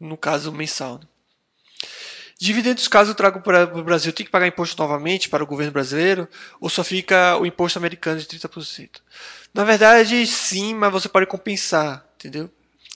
[0.00, 0.98] No caso mensal.
[0.98, 1.06] Né?
[2.40, 5.70] Dividendos, caso eu trago para o Brasil, tem que pagar imposto novamente para o governo
[5.70, 6.28] brasileiro?
[6.60, 9.00] Ou só fica o imposto americano de 30%?
[9.54, 12.50] Na verdade, sim, mas você pode compensar, entendeu?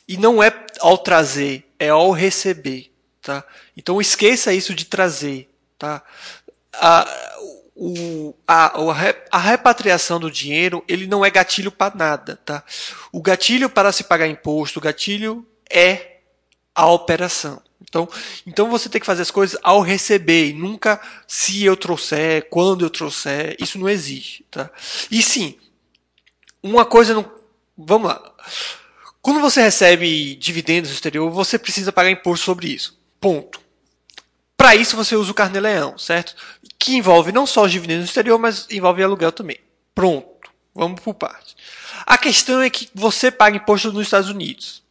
[0.08, 2.92] E não é ao trazer, é ao receber,
[3.24, 3.42] tá?
[3.74, 6.02] Então esqueça isso de trazer, tá?
[6.74, 7.08] A,
[7.74, 8.72] o, a,
[9.32, 12.62] a repatriação do dinheiro, ele não é gatilho para nada, tá?
[13.10, 16.18] O gatilho para se pagar imposto, o gatilho é
[16.74, 17.60] a operação.
[17.80, 18.08] Então,
[18.46, 22.90] então você tem que fazer as coisas ao receber, nunca se eu trouxer, quando eu
[22.90, 24.70] trouxer, isso não existe, tá?
[25.10, 25.58] E sim,
[26.62, 27.30] uma coisa não,
[27.76, 28.34] vamos lá.
[29.22, 32.98] Quando você recebe dividendos no exterior, você precisa pagar imposto sobre isso.
[33.24, 33.58] Ponto.
[34.54, 36.36] Para isso você usa o carnê-leão, certo?
[36.78, 39.58] Que envolve não só os dividendos no exterior, mas envolve aluguel também.
[39.94, 40.50] Pronto.
[40.74, 41.56] Vamos por parte.
[42.04, 44.82] A questão é que você paga imposto nos Estados Unidos.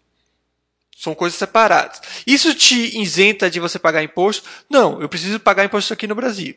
[0.98, 2.02] São coisas separadas.
[2.26, 4.50] Isso te isenta de você pagar imposto?
[4.68, 6.56] Não, eu preciso pagar imposto aqui no Brasil.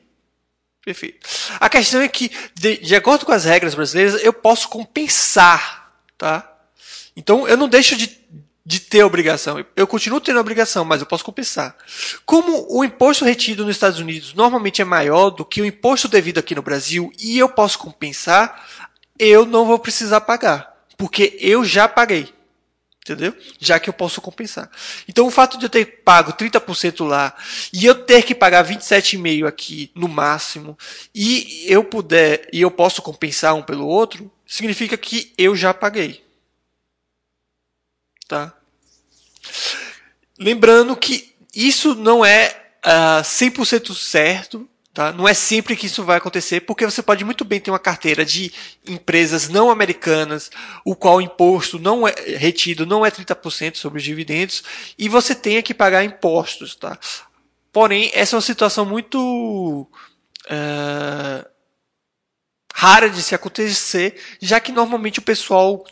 [0.83, 1.29] Perfeito.
[1.61, 6.57] A questão é que, de, de acordo com as regras brasileiras, eu posso compensar, tá?
[7.15, 8.19] Então, eu não deixo de,
[8.67, 9.65] de ter obrigação.
[9.77, 11.77] Eu continuo tendo obrigação, mas eu posso compensar.
[12.25, 16.39] Como o imposto retido nos Estados Unidos normalmente é maior do que o imposto devido
[16.39, 18.67] aqui no Brasil e eu posso compensar,
[19.17, 22.35] eu não vou precisar pagar, porque eu já paguei.
[23.05, 23.37] Entendeu?
[23.61, 24.69] Já que eu posso compensar.
[25.09, 27.37] Então o fato de eu ter pago 30% lá
[27.73, 30.77] e eu ter que pagar 27,5 aqui no máximo
[31.15, 36.27] e eu puder e eu posso compensar um pelo outro, significa que eu já paguei.
[38.27, 38.56] Tá?
[40.39, 42.49] Lembrando que isso não é
[42.85, 45.13] uh, ah, 100% certo Tá?
[45.13, 48.25] Não é sempre que isso vai acontecer, porque você pode muito bem ter uma carteira
[48.25, 48.51] de
[48.89, 50.51] empresas não americanas,
[50.87, 54.65] o qual o imposto não é retido não é 30% sobre os dividendos,
[54.99, 56.75] e você tenha que pagar impostos.
[56.75, 56.99] Tá?
[57.71, 59.87] Porém, essa é uma situação muito
[60.47, 61.47] uh,
[62.75, 65.85] rara de se acontecer, já que normalmente o pessoal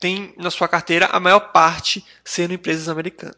[0.00, 3.36] tem na sua carteira a maior parte sendo empresas americanas.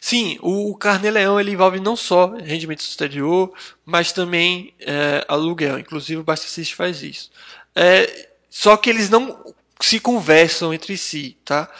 [0.00, 3.52] Sim, o Carnê-Leão ele envolve não só rendimento exterior,
[3.84, 5.78] mas também é, aluguel.
[5.78, 7.30] Inclusive o Bastacist faz isso.
[7.74, 11.70] É, só que eles não se conversam entre si, tá?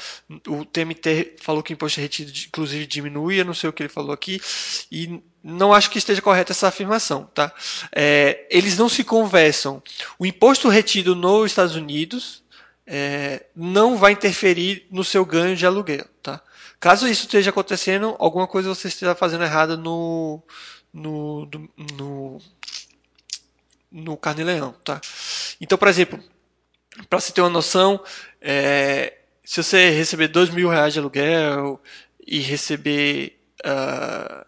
[0.47, 3.89] O TMT falou que o imposto retido inclusive diminui, eu não sei o que ele
[3.89, 4.41] falou aqui,
[4.91, 7.53] e não acho que esteja correta essa afirmação, tá?
[7.93, 9.83] É, eles não se conversam.
[10.19, 12.43] O imposto retido nos Estados Unidos
[12.87, 16.41] é, não vai interferir no seu ganho de aluguel, tá?
[16.81, 20.41] Caso isso esteja acontecendo, alguma coisa você esteja fazendo errada no
[20.93, 22.39] no no, no,
[23.91, 25.01] no carne-leão, tá?
[25.61, 26.23] Então, por exemplo,
[27.09, 28.03] para você ter uma noção,
[28.41, 31.81] é, se você receber dois mil reais de aluguel
[32.27, 34.45] e receber uh,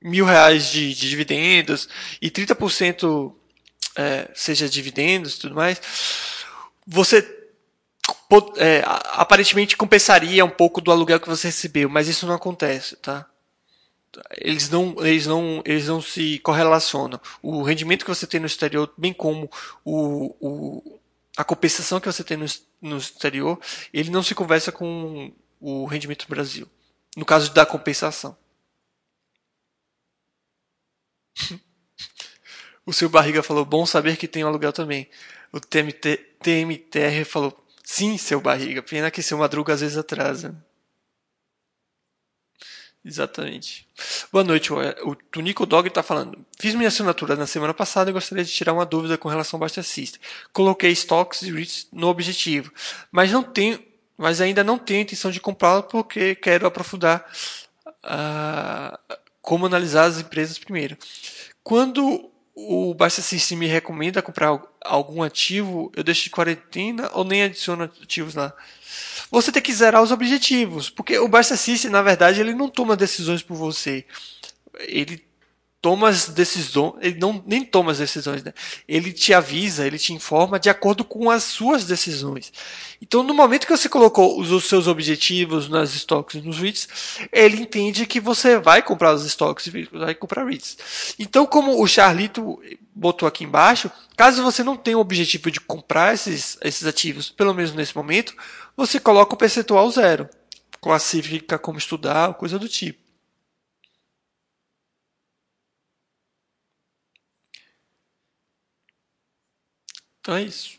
[0.00, 1.88] mil reais de, de dividendos
[2.22, 3.34] e 30%
[3.96, 5.80] é, seja dividendos e tudo mais,
[6.86, 7.36] você
[8.56, 13.26] é, aparentemente compensaria um pouco do aluguel que você recebeu, mas isso não acontece, tá?
[14.36, 17.20] Eles não, eles não, eles não se correlacionam.
[17.42, 19.50] O rendimento que você tem no exterior, bem como
[19.84, 20.97] o, o
[21.38, 22.46] a compensação que você tem no,
[22.82, 23.60] no exterior,
[23.94, 26.68] ele não se conversa com o rendimento do Brasil.
[27.16, 28.36] No caso da compensação.
[32.84, 35.08] o seu barriga falou, bom saber que tem um aluguel também.
[35.52, 40.60] O TMT, TMTR falou, sim, seu barriga, pena que seu madruga às vezes atrasa.
[43.08, 43.88] Exatamente.
[44.30, 46.44] Boa noite, o Tunico Dog está falando.
[46.58, 49.62] Fiz minha assinatura na semana passada e gostaria de tirar uma dúvida com relação ao
[49.62, 50.20] Basta System.
[50.52, 52.70] Coloquei stocks e REITs no objetivo,
[53.10, 53.82] mas não tenho,
[54.14, 57.24] mas ainda não tenho intenção de comprá-lo porque quero aprofundar
[58.04, 60.98] uh, como analisar as empresas primeiro.
[61.64, 62.30] Quando
[62.60, 67.84] o Basta System me recomenda comprar algum ativo, eu deixo de quarentena ou nem adiciono
[67.84, 68.52] ativos lá?
[69.30, 72.96] Você tem que zerar os objetivos, porque o Basta System, na verdade, ele não toma
[72.96, 74.04] decisões por você.
[74.80, 75.24] Ele
[75.80, 78.52] toma as decisões, ele não nem toma as decisões, né?
[78.86, 82.52] Ele te avisa, ele te informa de acordo com as suas decisões.
[83.00, 86.88] Então, no momento que você colocou os, os seus objetivos nas stocks e nos REITs,
[87.32, 91.14] ele entende que você vai comprar os stocks e vai comprar REITs.
[91.16, 92.60] Então, como o Charlito
[92.92, 97.54] botou aqui embaixo, caso você não tenha o objetivo de comprar esses, esses ativos, pelo
[97.54, 98.34] menos nesse momento,
[98.76, 100.28] você coloca o percentual zero.
[100.80, 103.07] Classifica como estudar, coisa do tipo.
[110.28, 110.78] Então é isso.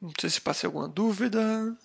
[0.00, 1.78] Não sei se passei alguma dúvida.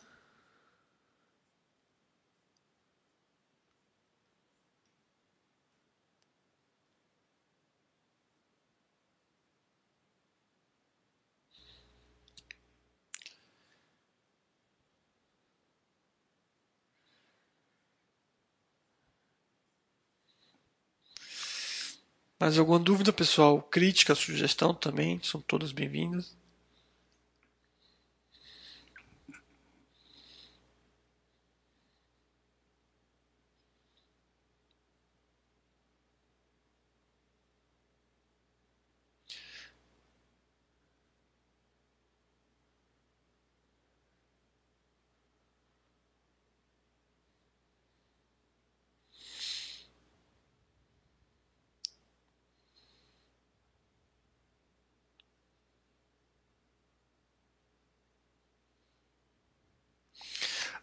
[22.43, 23.61] Mais alguma dúvida, pessoal?
[23.61, 26.35] Crítica, sugestão também, são todas bem-vindas.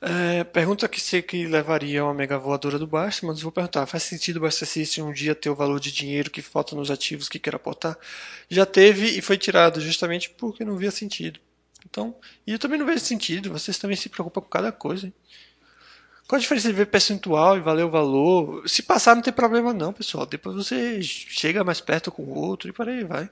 [0.02, 4.02] É, pergunta que se que levaria uma mega voadora do Basta, mas vou perguntar, faz
[4.04, 7.28] sentido o Basta System um dia ter o valor de dinheiro que falta nos ativos
[7.28, 7.98] que quer aportar?
[8.48, 11.38] Já teve e foi tirado justamente porque não via sentido.
[11.88, 12.14] Então,
[12.46, 15.06] e eu também não vejo sentido, vocês também se preocupam com cada coisa.
[15.06, 15.14] Hein?
[16.26, 18.66] Qual a diferença ver percentual e valer o valor?
[18.68, 20.24] Se passar não tem problema não, pessoal.
[20.24, 23.28] Depois você chega mais perto com o outro e por aí vai.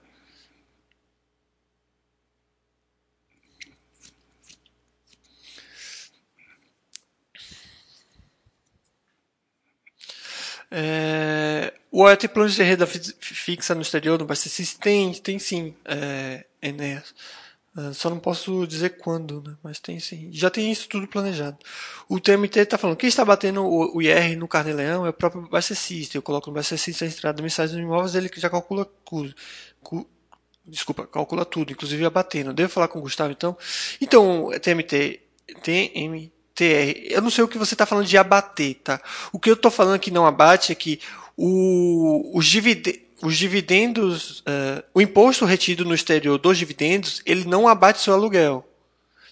[10.71, 14.75] É, o tem planos de renda fixa no exterior, no Bastecis?
[14.75, 17.15] Tem, tem sim, é, Enéas.
[17.77, 19.57] É, só não posso dizer quando, né?
[19.63, 20.29] mas tem sim.
[20.33, 21.57] Já tem isso tudo planejado.
[22.09, 26.17] O TMT está falando, quem está batendo o, IR no Carneleão é o próprio Bastecista.
[26.17, 29.35] Eu coloco no Bastecista a entrada de mensagens dos imóveis, ele já calcula tudo.
[30.67, 32.53] Desculpa, calcula tudo, inclusive abatendo.
[32.53, 33.57] Devo falar com o Gustavo então?
[34.01, 35.21] Então, TMT,
[35.63, 36.99] TMT TR.
[37.09, 39.01] Eu não sei o que você está falando de abater, tá?
[39.33, 41.01] O que eu estou falando que não abate é que
[41.37, 42.53] o, os,
[43.23, 48.69] os dividendos uh, o imposto retido no exterior dos dividendos, ele não abate seu aluguel.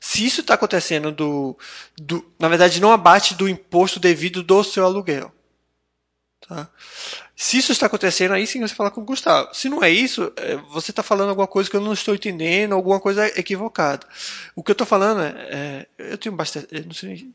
[0.00, 1.58] Se isso está acontecendo do,
[2.00, 5.32] do, na verdade, não abate do imposto devido do seu aluguel.
[6.46, 6.68] Tá?
[7.38, 9.54] Se isso está acontecendo, aí sim você fala com o Gustavo.
[9.54, 12.72] Se não é isso, é, você está falando alguma coisa que eu não estou entendendo,
[12.72, 14.08] alguma coisa equivocada.
[14.54, 16.66] O que eu estou falando é, é, Eu tenho bastante.
[16.74, 17.30] Eu não sei.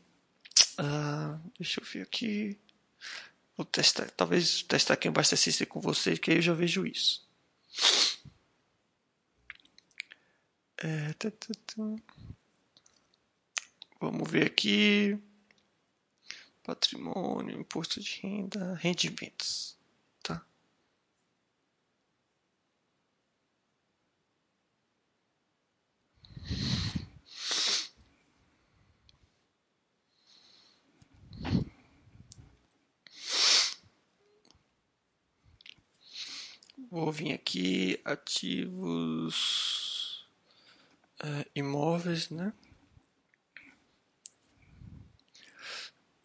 [0.76, 2.58] Ah, deixa eu ver aqui.
[3.56, 4.10] Vou testar.
[4.10, 7.24] Talvez testar aqui um Bastecista com vocês, que aí eu já vejo isso.
[10.78, 11.96] É, tá, tá, tá.
[14.00, 15.16] Vamos ver aqui.
[16.64, 19.80] Patrimônio, imposto de renda, rendimentos.
[36.92, 39.42] Vou vir aqui, ativos,
[41.24, 42.52] é, imóveis, né?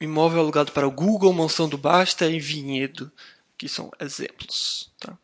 [0.01, 3.09] Imóvel alugado para o Google, Mansão do Basta e Vinhedo,
[3.57, 5.17] que são exemplos, tá?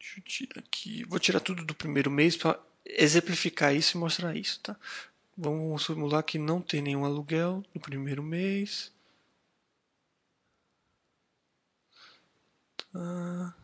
[0.00, 4.36] Deixa eu tirar aqui, vou tirar tudo do primeiro mês para exemplificar isso e mostrar
[4.36, 4.76] isso, tá?
[5.36, 8.92] Vamos simular que não tem nenhum aluguel no primeiro mês.
[12.92, 13.56] Tá.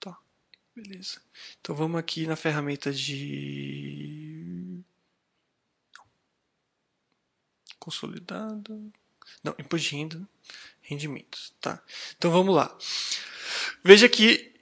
[0.00, 0.18] Tá.
[0.74, 1.20] Beleza.
[1.60, 4.82] Então vamos aqui na ferramenta de
[7.78, 8.92] consolidado.
[9.44, 10.28] Não, imposto de renda,
[10.80, 11.82] rendimentos, tá?
[12.16, 12.76] Então vamos lá.
[13.84, 14.54] Veja que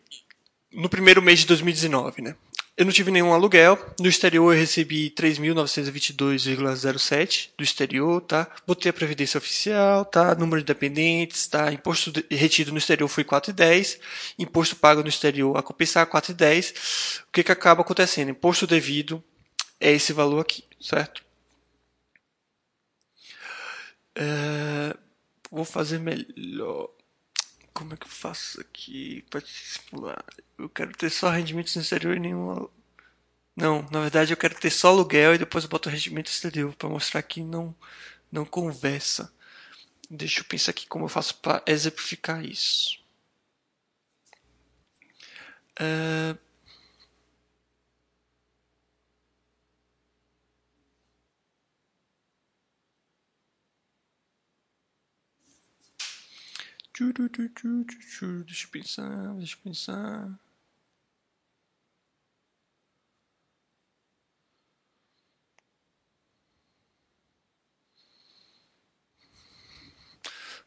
[0.73, 2.37] no primeiro mês de 2019, né?
[2.77, 3.79] Eu não tive nenhum aluguel.
[4.01, 8.51] No exterior eu recebi 3.922,07 do exterior, tá?
[8.67, 10.35] Botei a previdência oficial, tá?
[10.35, 11.73] Número de dependentes, tá?
[11.73, 14.01] Imposto retido no exterior foi 4,10.
[14.41, 17.21] Imposto pago no exterior a compensar 4,10.
[17.29, 18.31] O que que acaba acontecendo?
[18.31, 19.23] Imposto devido
[19.79, 21.23] é esse valor aqui, certo?
[24.17, 24.97] É...
[25.49, 26.91] Vou fazer melhor.
[27.75, 30.25] Como é que eu faço aqui para simular?
[30.57, 32.69] Eu quero ter só rendimentos no exterior e nenhum.
[33.57, 36.89] Não, na verdade eu quero ter só aluguel e depois eu boto rendimento exterior para
[36.89, 37.75] mostrar que não,
[38.31, 39.33] não conversa.
[40.11, 43.03] Deixa eu pensar aqui como eu faço para exemplificar isso.
[45.79, 46.37] É...
[58.47, 60.39] Deixa eu pensar, deixa eu pensar.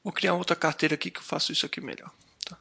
[0.03, 2.13] Vou criar outra carteira aqui que eu faço isso aqui melhor.
[2.45, 2.59] Tá?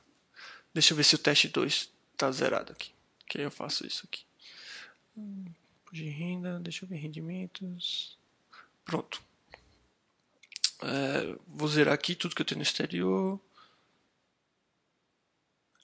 [0.73, 2.93] Deixa eu ver se o teste 2 está zerado aqui.
[3.27, 4.25] Que aí eu faço isso aqui.
[5.91, 8.17] De renda, deixa eu ver rendimentos.
[8.85, 9.21] Pronto.
[10.83, 13.41] É, vou zerar aqui tudo que eu tenho no exterior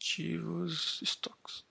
[0.03, 1.65] ativos, estoques.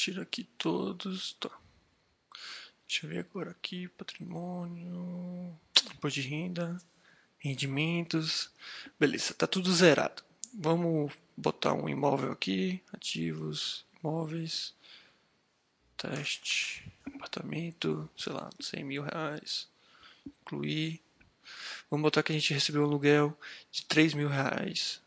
[0.00, 1.34] Tira aqui todos.
[1.34, 1.50] Tá.
[2.88, 3.86] Deixa eu ver agora aqui.
[3.88, 5.54] Patrimônio.
[5.94, 6.80] Imposto de renda.
[7.38, 8.50] Rendimentos.
[8.98, 10.22] Beleza, tá tudo zerado.
[10.54, 12.82] Vamos botar um imóvel aqui.
[12.90, 14.74] Ativos, imóveis.
[15.98, 16.90] Teste.
[17.14, 18.08] Apartamento.
[18.16, 19.68] Sei lá, 100 mil reais.
[20.26, 21.02] Incluir.
[21.90, 23.38] Vamos botar que a gente recebeu um aluguel
[23.70, 25.02] de 3 mil reais.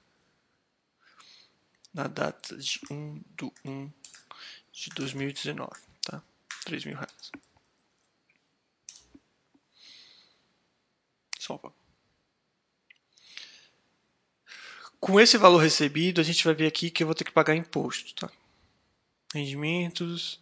[1.91, 3.89] Na data de 1 do 1
[4.73, 5.69] de 2019,
[6.01, 6.21] tá?
[6.65, 7.31] 3 mil reais.
[11.39, 11.71] Salva.
[14.99, 17.55] Com esse valor recebido, a gente vai ver aqui que eu vou ter que pagar
[17.55, 18.31] imposto, tá?
[19.33, 20.39] Rendimentos,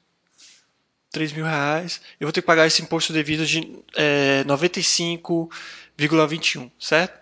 [1.12, 2.02] 3 mil reais.
[2.20, 7.20] Eu vou ter que pagar esse imposto devido de é, 95,21, certo?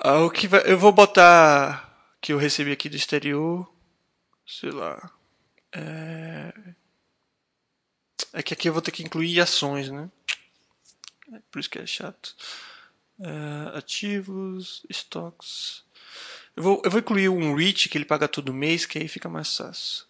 [0.00, 1.87] Ah, o que vai, eu vou botar
[2.20, 3.70] que eu recebi aqui do exterior,
[4.46, 5.12] sei lá.
[5.72, 6.74] É,
[8.32, 10.10] é que aqui eu vou ter que incluir ações, né?
[11.32, 12.34] É por isso que é chato.
[13.20, 15.84] É, ativos, estoques.
[16.56, 19.28] Eu vou, eu vou incluir um REIT que ele paga todo mês, que aí fica
[19.28, 20.06] mais fácil.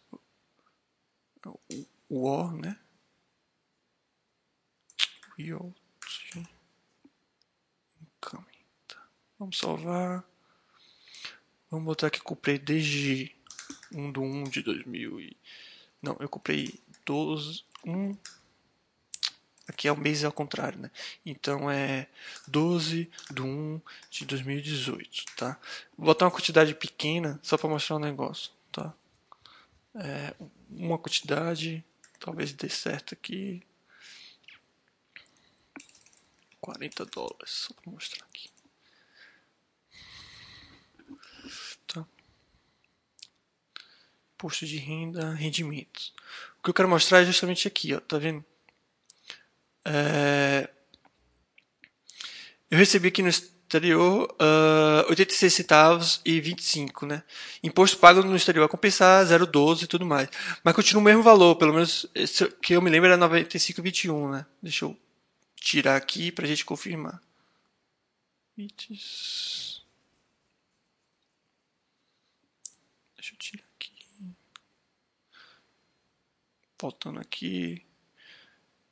[1.45, 2.79] O O, né?
[5.37, 6.49] Realty.
[8.01, 8.45] Incoming.
[8.87, 9.09] Tá.
[9.39, 10.25] Vamos salvar.
[11.71, 13.35] Vamos botar que eu comprei desde
[13.93, 15.37] 1 do 1 de 2000 e...
[16.01, 17.65] Não, eu comprei 12...
[17.85, 18.17] 1...
[19.69, 20.91] Aqui é o mês ao contrário, né?
[21.27, 22.09] Então é
[22.47, 23.81] 12 do 1
[24.11, 25.61] de 2018, tá?
[25.97, 28.95] Vou botar uma quantidade pequena só para mostrar um negócio, tá?
[29.95, 30.35] É
[30.71, 31.85] uma quantidade,
[32.19, 33.63] talvez dê certo aqui.
[36.63, 38.49] 40 dólares, só para mostrar aqui.
[44.39, 46.13] imposto de renda, rendimentos.
[46.61, 48.45] O que eu quero mostrar é justamente aqui, ó, tá vendo?
[49.85, 50.71] É...
[52.71, 57.23] Eu recebi aqui no exterior ah, uh, 86 centavos e 25, né?
[57.63, 60.29] Imposto pago no exterior a compensar 0,12 e tudo mais.
[60.63, 62.07] Mas continua o mesmo valor, pelo menos
[62.63, 64.47] que eu me lembro era 95,21, né?
[64.63, 64.97] Deixa eu
[65.57, 67.21] tirar aqui pra gente confirmar.
[68.57, 69.68] 25.
[76.81, 77.83] Voltando aqui.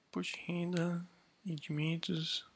[0.08, 1.06] Imposto de renda,
[1.44, 2.46] rendimentos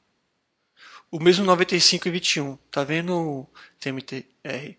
[1.10, 3.46] o mesmo 95 e 21, tá vendo
[3.80, 4.76] TMTR?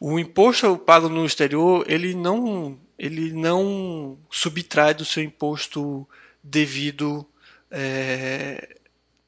[0.00, 6.08] O imposto pago no exterior, ele não, ele não subtrai do seu imposto
[6.42, 7.24] devido
[7.70, 8.76] é,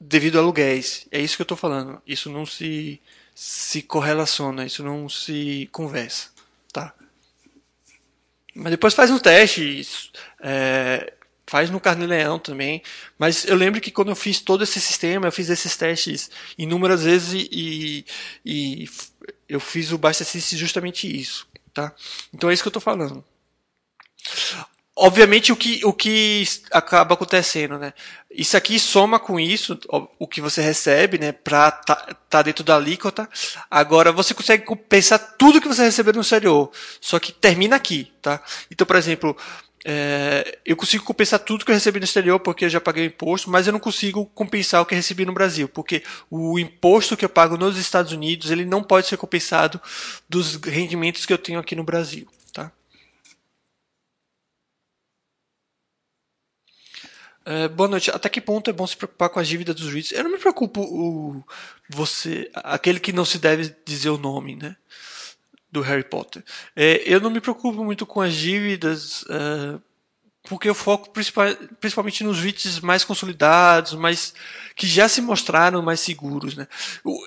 [0.01, 1.07] devido a aluguéis.
[1.11, 2.03] É isso que eu estou falando.
[2.07, 3.01] Isso não se
[3.33, 6.31] se correlaciona, isso não se conversa,
[6.73, 6.93] tá?
[8.55, 10.11] Mas depois faz um teste,
[10.41, 11.13] é,
[11.47, 12.83] faz no Carne-Leão também.
[13.19, 17.05] Mas eu lembro que quando eu fiz todo esse sistema, eu fiz esses testes inúmeras
[17.05, 18.05] vezes e,
[18.45, 18.89] e
[19.49, 21.49] eu fiz o Bastacist justamente isso.
[21.75, 21.95] Tá?
[22.33, 23.25] Então é isso que eu estou falando.
[25.03, 27.95] Obviamente o que, o que acaba acontecendo, né?
[28.31, 29.81] Isso aqui soma com isso,
[30.19, 31.33] o que você recebe, né?
[31.33, 31.97] Pra tá,
[32.29, 33.27] tá dentro da alíquota.
[33.71, 36.71] Agora você consegue compensar tudo que você recebeu no exterior.
[37.01, 38.43] Só que termina aqui, tá?
[38.71, 39.35] Então, por exemplo,
[39.87, 43.07] é, eu consigo compensar tudo que eu recebi no exterior porque eu já paguei o
[43.07, 47.17] imposto, mas eu não consigo compensar o que eu recebi no Brasil, porque o imposto
[47.17, 49.81] que eu pago nos Estados Unidos ele não pode ser compensado
[50.29, 52.29] dos rendimentos que eu tenho aqui no Brasil.
[52.53, 52.71] Tá?
[57.51, 58.13] É, boa noite.
[58.13, 60.13] Até que ponto é bom se preocupar com a dívida dos REITs?
[60.13, 61.45] Eu não me preocupo o,
[61.89, 64.77] você, aquele que não se deve dizer o nome, né?
[65.73, 66.45] do Harry Potter.
[66.77, 69.83] É, eu não me preocupo muito com as dívidas, uh,
[70.45, 71.47] porque eu foco principal,
[71.81, 74.33] principalmente nos REITs mais consolidados, mais,
[74.77, 76.55] que já se mostraram mais seguros.
[76.57, 76.69] Né?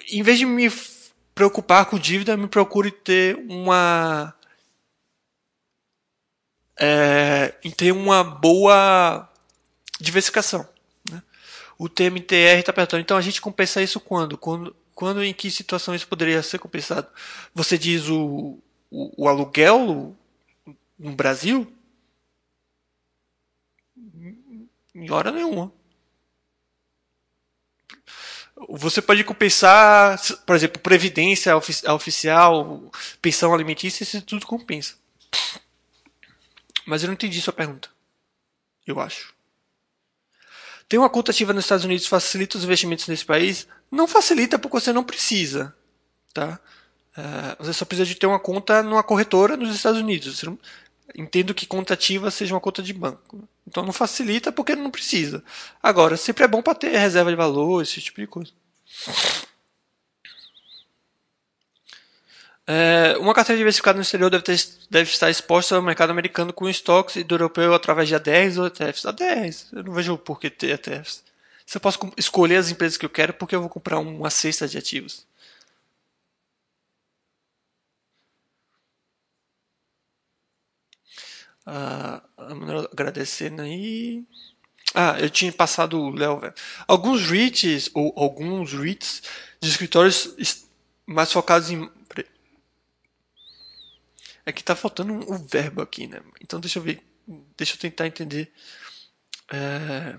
[0.10, 0.72] Em vez de me
[1.36, 4.34] preocupar com dívida, me procure ter uma.
[6.80, 9.30] É, ter uma boa
[10.04, 10.68] diversificação.
[11.10, 11.22] Né?
[11.78, 13.02] O TMTR está apertando.
[13.02, 14.38] Então a gente compensa isso quando?
[14.38, 17.08] Quando quando em que situação isso poderia ser compensado?
[17.54, 18.60] Você diz o,
[18.90, 20.16] o, o aluguel
[20.98, 21.72] no Brasil?
[24.96, 25.72] Em hora nenhuma.
[28.70, 34.96] Você pode compensar, por exemplo, previdência oficial, pensão alimentícia, isso tudo compensa.
[36.86, 37.90] Mas eu não entendi sua pergunta.
[38.86, 39.34] Eu acho.
[40.94, 43.68] Tem uma conta ativa nos Estados Unidos facilita os investimentos nesse país?
[43.90, 45.76] Não facilita porque você não precisa.
[46.32, 46.60] Tá?
[47.18, 50.46] Uh, você só precisa de ter uma conta numa corretora nos Estados Unidos.
[51.18, 53.50] Entendo que conta ativa seja uma conta de banco.
[53.68, 55.44] Então não facilita porque não precisa.
[55.82, 58.52] Agora, sempre é bom para ter reserva de valor, esse tipo de coisa.
[62.66, 64.58] É, uma carteira diversificada no exterior deve, ter,
[64.90, 68.68] deve estar exposta ao mercado americano com estoques e do europeu através de A10 ou
[68.68, 69.04] ETFs.
[69.04, 71.24] A10, eu não vejo por que ter ETFs.
[71.66, 74.68] Se eu posso escolher as empresas que eu quero, porque eu vou comprar uma cesta
[74.68, 75.26] de ativos.
[81.66, 82.22] Ah,
[82.92, 84.24] agradecendo aí.
[84.94, 86.42] Ah, eu tinha passado o Léo.
[86.88, 89.24] Alguns REITs, ou alguns REITs
[89.62, 90.36] de escritórios
[91.06, 91.90] mais focados em
[94.46, 96.22] é que tá faltando um, um verbo aqui, né?
[96.42, 97.02] Então deixa eu ver.
[97.58, 98.52] Deixa eu tentar entender.
[99.52, 100.16] É...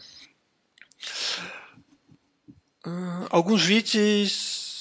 [2.86, 4.74] Uh, alguns VITs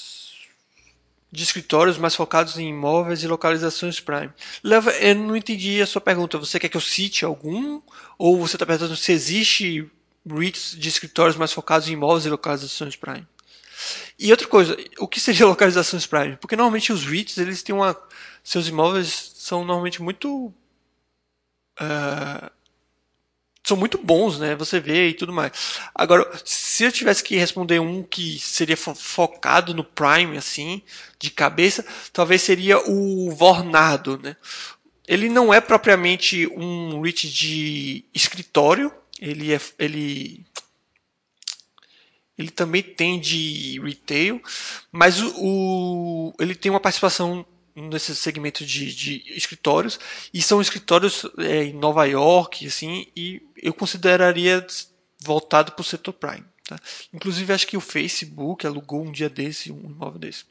[1.33, 4.31] de escritórios mais focados em imóveis e localizações prime.
[4.63, 6.37] Leva, eu não entendi a sua pergunta.
[6.37, 7.81] Você quer que eu cite algum?
[8.19, 9.89] Ou você está perguntando se existe
[10.25, 13.27] REITs de escritórios mais focados em imóveis e localizações prime?
[14.19, 16.37] E outra coisa, o que seria localizações prime?
[16.37, 17.99] Porque normalmente os REITs eles têm uma,
[18.43, 20.53] seus imóveis são normalmente muito.
[21.77, 22.49] Uh,
[23.65, 24.55] são muito bons, né?
[24.55, 25.79] Você vê e tudo mais.
[25.93, 30.81] Agora, se eu tivesse que responder um que seria fo focado no Prime, assim,
[31.19, 34.35] de cabeça, talvez seria o Vornado, né?
[35.07, 40.45] Ele não é propriamente um REIT de escritório, ele é, ele
[42.37, 44.41] ele também tem de retail,
[44.91, 47.45] mas o, o ele tem uma participação
[47.75, 49.99] nesse segmento de, de escritórios
[50.33, 54.65] e são escritórios é, em Nova York assim e eu consideraria
[55.23, 56.77] voltado para o setor prime tá?
[57.13, 60.45] inclusive acho que o Facebook alugou um dia desse um imóvel desse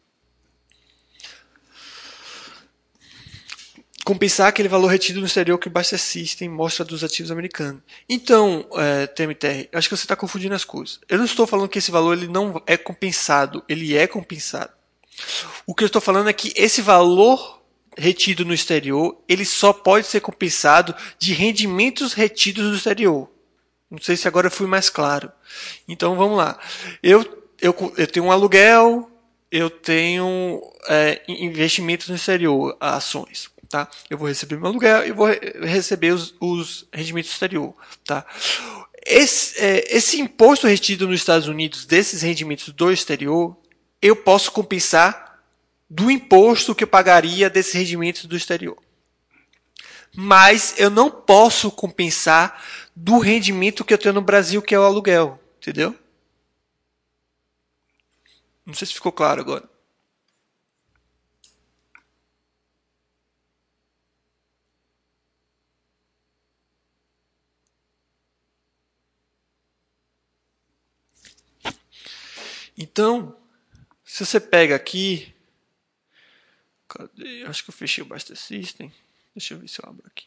[4.05, 7.83] compensar aquele valor retido no exterior que o Buster System mostra dos ativos americanos.
[8.09, 11.01] Então, é, TMTR, acho que você está confundindo as coisas.
[11.09, 14.73] Eu não estou falando que esse valor ele não é compensado, ele é compensado.
[15.67, 17.63] O que eu estou falando é que esse valor
[17.97, 23.29] retido no exterior, ele só pode ser compensado de rendimentos retidos no exterior.
[23.91, 25.31] Não sei se agora eu fui mais claro.
[25.87, 26.59] Então vamos lá.
[27.03, 27.21] Eu,
[27.61, 29.11] eu, eu tenho um aluguel,
[29.51, 33.51] eu tenho é, investimentos no exterior, ações.
[33.69, 33.89] Tá?
[34.09, 35.29] Eu vou receber meu aluguel e vou
[35.63, 37.75] receber os, os rendimentos do exterior.
[38.05, 38.25] Tá?
[39.05, 43.57] Esse, é, esse imposto retido nos Estados Unidos desses rendimentos do exterior,
[44.03, 45.41] eu posso compensar
[45.89, 48.77] do imposto que eu pagaria desses rendimentos do exterior.
[50.15, 52.63] Mas eu não posso compensar
[52.95, 55.41] do rendimento que eu tenho no Brasil, que é o aluguel.
[55.59, 55.97] Entendeu?
[58.67, 59.71] Não sei se ficou claro agora.
[72.77, 73.37] Então,
[74.25, 75.35] se você pega aqui.
[76.89, 77.45] Cadê?
[77.45, 78.93] Acho que eu fechei o Buster System.
[79.35, 80.27] Deixa eu ver se eu abro aqui.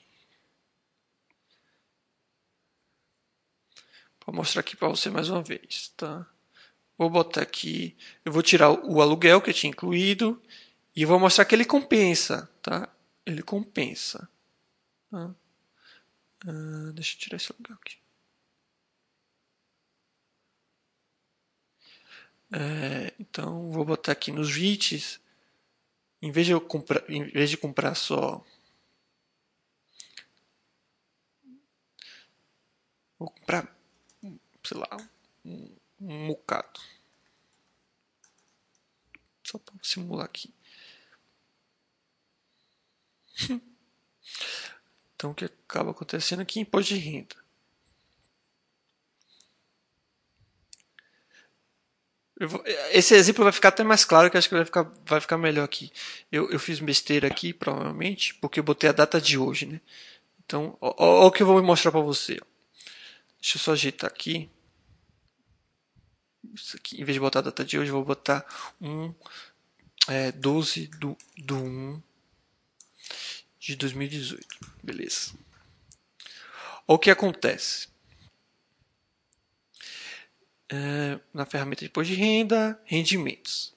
[4.26, 6.26] Vou mostrar aqui para você mais uma vez, tá?
[6.98, 10.42] Vou botar aqui, eu vou tirar o aluguel que eu tinha incluído
[10.96, 12.90] e vou mostrar que ele compensa, tá?
[13.26, 14.28] Ele compensa.
[15.12, 15.36] Tá?
[16.48, 17.98] Uh, deixa eu tirar esse aluguel aqui.
[22.58, 25.20] É, então vou botar aqui nos VITs,
[26.22, 28.42] em vez de eu comprar, em vez de comprar só
[33.20, 33.76] vou comprar,
[34.64, 34.88] sei lá,
[35.44, 36.80] um, um bocado.
[39.44, 40.54] Só para simular aqui.
[45.14, 47.45] então o que acaba acontecendo aqui imposto de renda.
[52.40, 55.38] Vou, esse exemplo vai ficar até mais claro, que acho que vai ficar, vai ficar
[55.38, 55.92] melhor aqui.
[56.32, 59.82] Eu, eu fiz besteira aqui, provavelmente, porque eu botei a data de hoje, né?
[60.46, 62.40] Então, olha o que eu vou mostrar para você.
[63.40, 64.50] Deixa eu só ajeitar aqui.
[66.76, 67.02] Aqui.
[67.02, 68.46] Em vez de botar a data de hoje, eu vou botar
[68.82, 69.14] um,
[70.08, 72.02] é, 12 do, do 1
[73.60, 74.46] de 2018.
[74.84, 75.34] Beleza.
[76.86, 77.88] O que acontece?
[80.72, 83.74] É, na ferramenta de imposto de renda, rendimentos.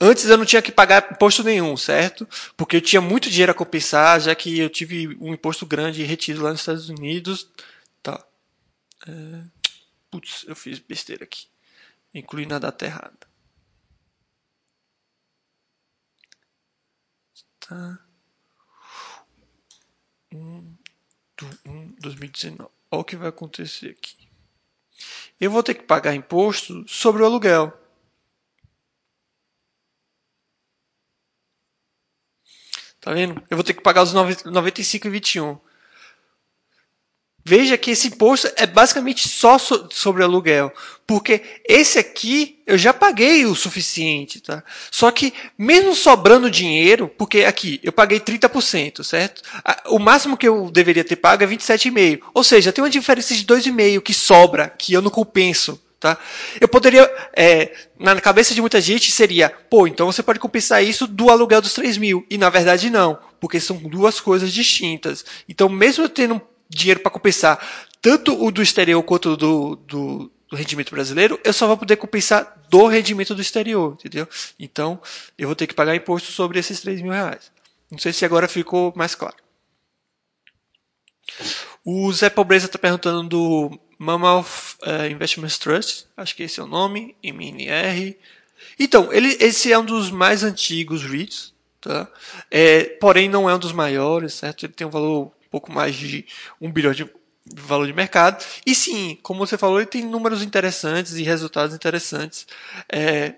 [0.00, 2.28] Antes eu não tinha que pagar imposto nenhum, certo?
[2.56, 6.42] Porque eu tinha muito dinheiro a compensar, já que eu tive um imposto grande retido
[6.42, 7.48] lá nos Estados Unidos.
[8.02, 8.24] Tá.
[9.06, 9.42] É...
[10.10, 11.46] Putz, eu fiz besteira aqui.
[12.14, 13.26] Incluí na data errada.
[17.60, 17.98] Tá.
[20.32, 20.76] 1
[21.36, 22.70] do 1 2019.
[22.90, 24.28] Olha o que vai acontecer aqui.
[25.40, 27.81] Eu vou ter que pagar imposto sobre o aluguel.
[33.02, 33.42] Tá vendo?
[33.50, 35.58] Eu vou ter que pagar os 95,21.
[37.44, 40.72] Veja que esse imposto é basicamente só so sobre aluguel,
[41.04, 44.62] porque esse aqui eu já paguei o suficiente, tá?
[44.92, 49.42] Só que mesmo sobrando dinheiro, porque aqui eu paguei 30%, certo?
[49.86, 52.20] O máximo que eu deveria ter pago é 27,5.
[52.32, 55.82] Ou seja, tem uma diferença de 2,5 que sobra, que eu não compenso.
[56.02, 56.18] Tá?
[56.60, 61.06] Eu poderia, é, na cabeça de muita gente seria, pô, então você pode compensar isso
[61.06, 62.26] do aluguel dos 3 mil.
[62.28, 65.24] E na verdade não, porque são duas coisas distintas.
[65.48, 67.64] Então, mesmo eu tendo dinheiro para compensar
[68.00, 72.60] tanto o do exterior quanto do, do, do, rendimento brasileiro, eu só vou poder compensar
[72.68, 74.26] do rendimento do exterior, entendeu?
[74.58, 75.00] Então,
[75.38, 77.52] eu vou ter que pagar imposto sobre esses 3 mil reais.
[77.88, 79.36] Não sei se agora ficou mais claro.
[81.84, 86.66] O Zé Pobreza está perguntando do Mammoth uh, Investment Trust, acho que esse é o
[86.66, 88.16] nome, MNR.
[88.78, 92.08] Então, ele, esse é um dos mais antigos REITs, tá?
[92.50, 94.66] É, porém não é um dos maiores, certo?
[94.66, 96.26] Ele tem um valor um pouco mais de
[96.60, 97.08] 1 bilhão de
[97.54, 98.44] valor de mercado.
[98.66, 102.46] E sim, como você falou, ele tem números interessantes e resultados interessantes.
[102.90, 103.34] É,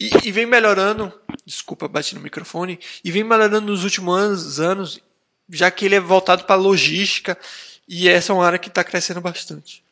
[0.00, 1.12] e, e, vem melhorando,
[1.46, 5.00] desculpa, bati no microfone, e vem melhorando nos últimos anos,
[5.48, 7.38] já que ele é voltado para logística
[7.88, 9.82] e essa é uma área que está crescendo bastante.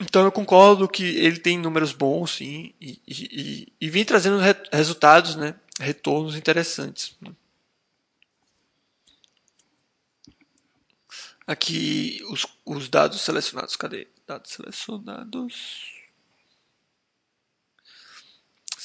[0.00, 4.54] Então eu concordo que ele tem números bons, sim, e, e, e vem trazendo re
[4.72, 7.16] resultados, né, retornos interessantes.
[11.46, 14.08] Aqui os, os dados selecionados, cadê?
[14.26, 15.96] Dados selecionados.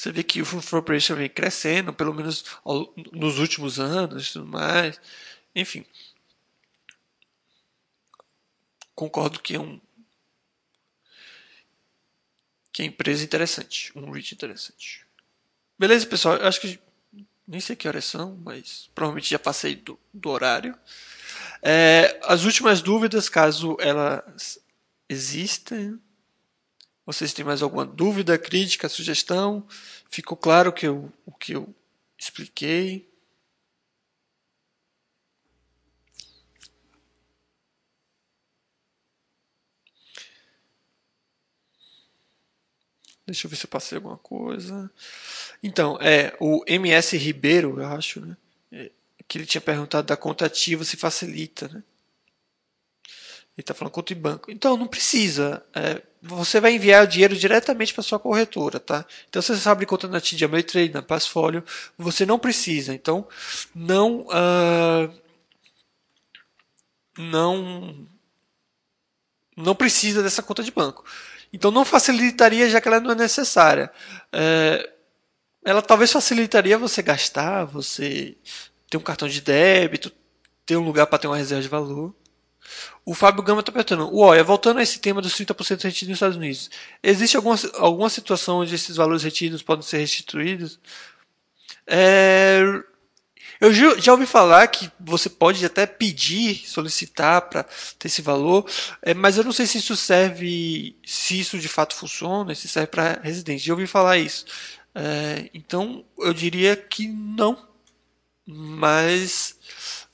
[0.02, 2.44] Você vê que o Full Operation vem crescendo, pelo menos
[3.12, 5.00] nos últimos anos e tudo mais.
[5.54, 5.84] Enfim.
[8.96, 9.80] Concordo que é um.
[12.72, 13.92] Que é empresa interessante.
[13.94, 15.06] Um REIT interessante.
[15.78, 16.36] Beleza, pessoal?
[16.36, 16.78] Eu acho que.
[17.46, 20.78] Nem sei que horas são, mas provavelmente já passei do, do horário.
[21.60, 24.58] É, as últimas dúvidas, caso elas
[25.08, 25.98] existam.
[27.04, 29.66] Vocês têm mais alguma dúvida, crítica, sugestão?
[30.08, 31.74] Ficou claro que eu, o que eu
[32.16, 33.11] expliquei?
[43.32, 44.90] Deixa eu ver se eu passei alguma coisa.
[45.62, 48.36] Então, é o MS Ribeiro, eu acho, né?
[48.70, 48.90] É,
[49.26, 51.82] que ele tinha perguntado da conta ativa se facilita, né?
[53.56, 54.50] Ele está falando conta em banco.
[54.50, 55.64] Então, não precisa.
[55.74, 59.06] É, você vai enviar o dinheiro diretamente para sua corretora, tá?
[59.30, 61.64] Então, se você abre conta na TD Ameritrade, na Passfolio,
[61.96, 62.92] você não precisa.
[62.92, 63.26] Então,
[63.74, 64.26] não...
[64.26, 65.10] Uh,
[67.16, 68.06] não...
[69.56, 71.02] Não precisa dessa conta de banco.
[71.52, 73.90] Então, não facilitaria, já que ela não é necessária.
[74.32, 74.90] É,
[75.64, 78.36] ela talvez facilitaria você gastar, você
[78.90, 80.12] ter um cartão de débito,
[80.66, 82.14] ter um lugar para ter uma reserva de valor.
[83.04, 86.36] O Fábio Gama está perguntando, olha, voltando a esse tema dos 30% retidos nos Estados
[86.36, 86.70] Unidos,
[87.02, 90.78] existe alguma, alguma situação onde esses valores retidos podem ser restituídos?
[91.86, 92.62] É,
[93.62, 97.62] eu já ouvi falar que você pode até pedir, solicitar para
[97.96, 98.68] ter esse valor,
[99.00, 102.88] é, mas eu não sei se isso serve, se isso de fato funciona, se serve
[102.88, 103.64] para residente.
[103.64, 104.44] Já ouvi falar isso.
[104.92, 107.56] É, então eu diria que não,
[108.44, 109.56] mas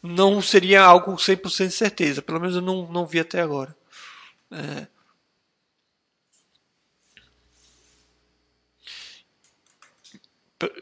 [0.03, 2.21] não seria algo 100% de certeza.
[2.21, 3.75] Pelo menos eu não, não vi até agora.
[4.53, 4.87] É.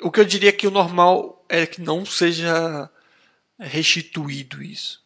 [0.02, 2.90] O que eu diria que o normal é que não seja
[3.58, 5.04] restituído isso.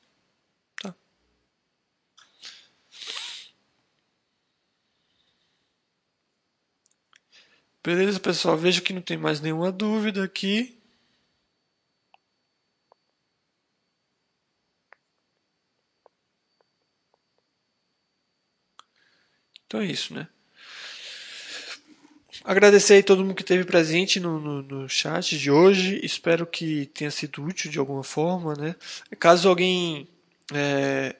[0.82, 0.94] Tá?
[7.82, 8.56] Beleza, pessoal.
[8.56, 10.80] Vejo que não tem mais nenhuma dúvida aqui.
[19.66, 20.28] Então é isso, né?
[22.44, 26.00] Agradecer aí todo mundo que esteve presente no, no, no, chat de hoje.
[26.02, 28.74] Espero que tenha sido útil de alguma forma, né?
[29.18, 30.08] Caso alguém
[30.52, 31.16] é,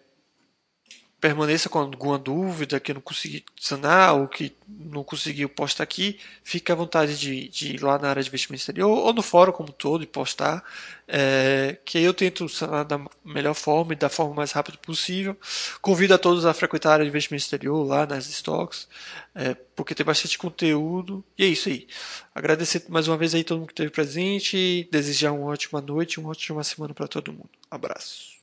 [1.20, 6.72] permaneça com alguma dúvida que não consegui sanar ou que não conseguiu postar aqui, fique
[6.72, 9.68] à vontade de, de ir lá na área de investimento exterior ou no fórum como
[9.68, 10.64] um todo e postar,
[11.06, 15.36] é, que eu tento sanar da melhor forma e da forma mais rápida possível.
[15.82, 18.88] Convido a todos a frequentar a área de investimento exterior lá nas stocks,
[19.34, 21.22] é, porque tem bastante conteúdo.
[21.36, 21.86] E é isso aí.
[22.34, 26.30] Agradecer mais uma vez aí todo mundo que esteve presente, desejar uma ótima noite, uma
[26.30, 27.51] ótima semana para todo mundo.
[27.70, 28.30] Abraço.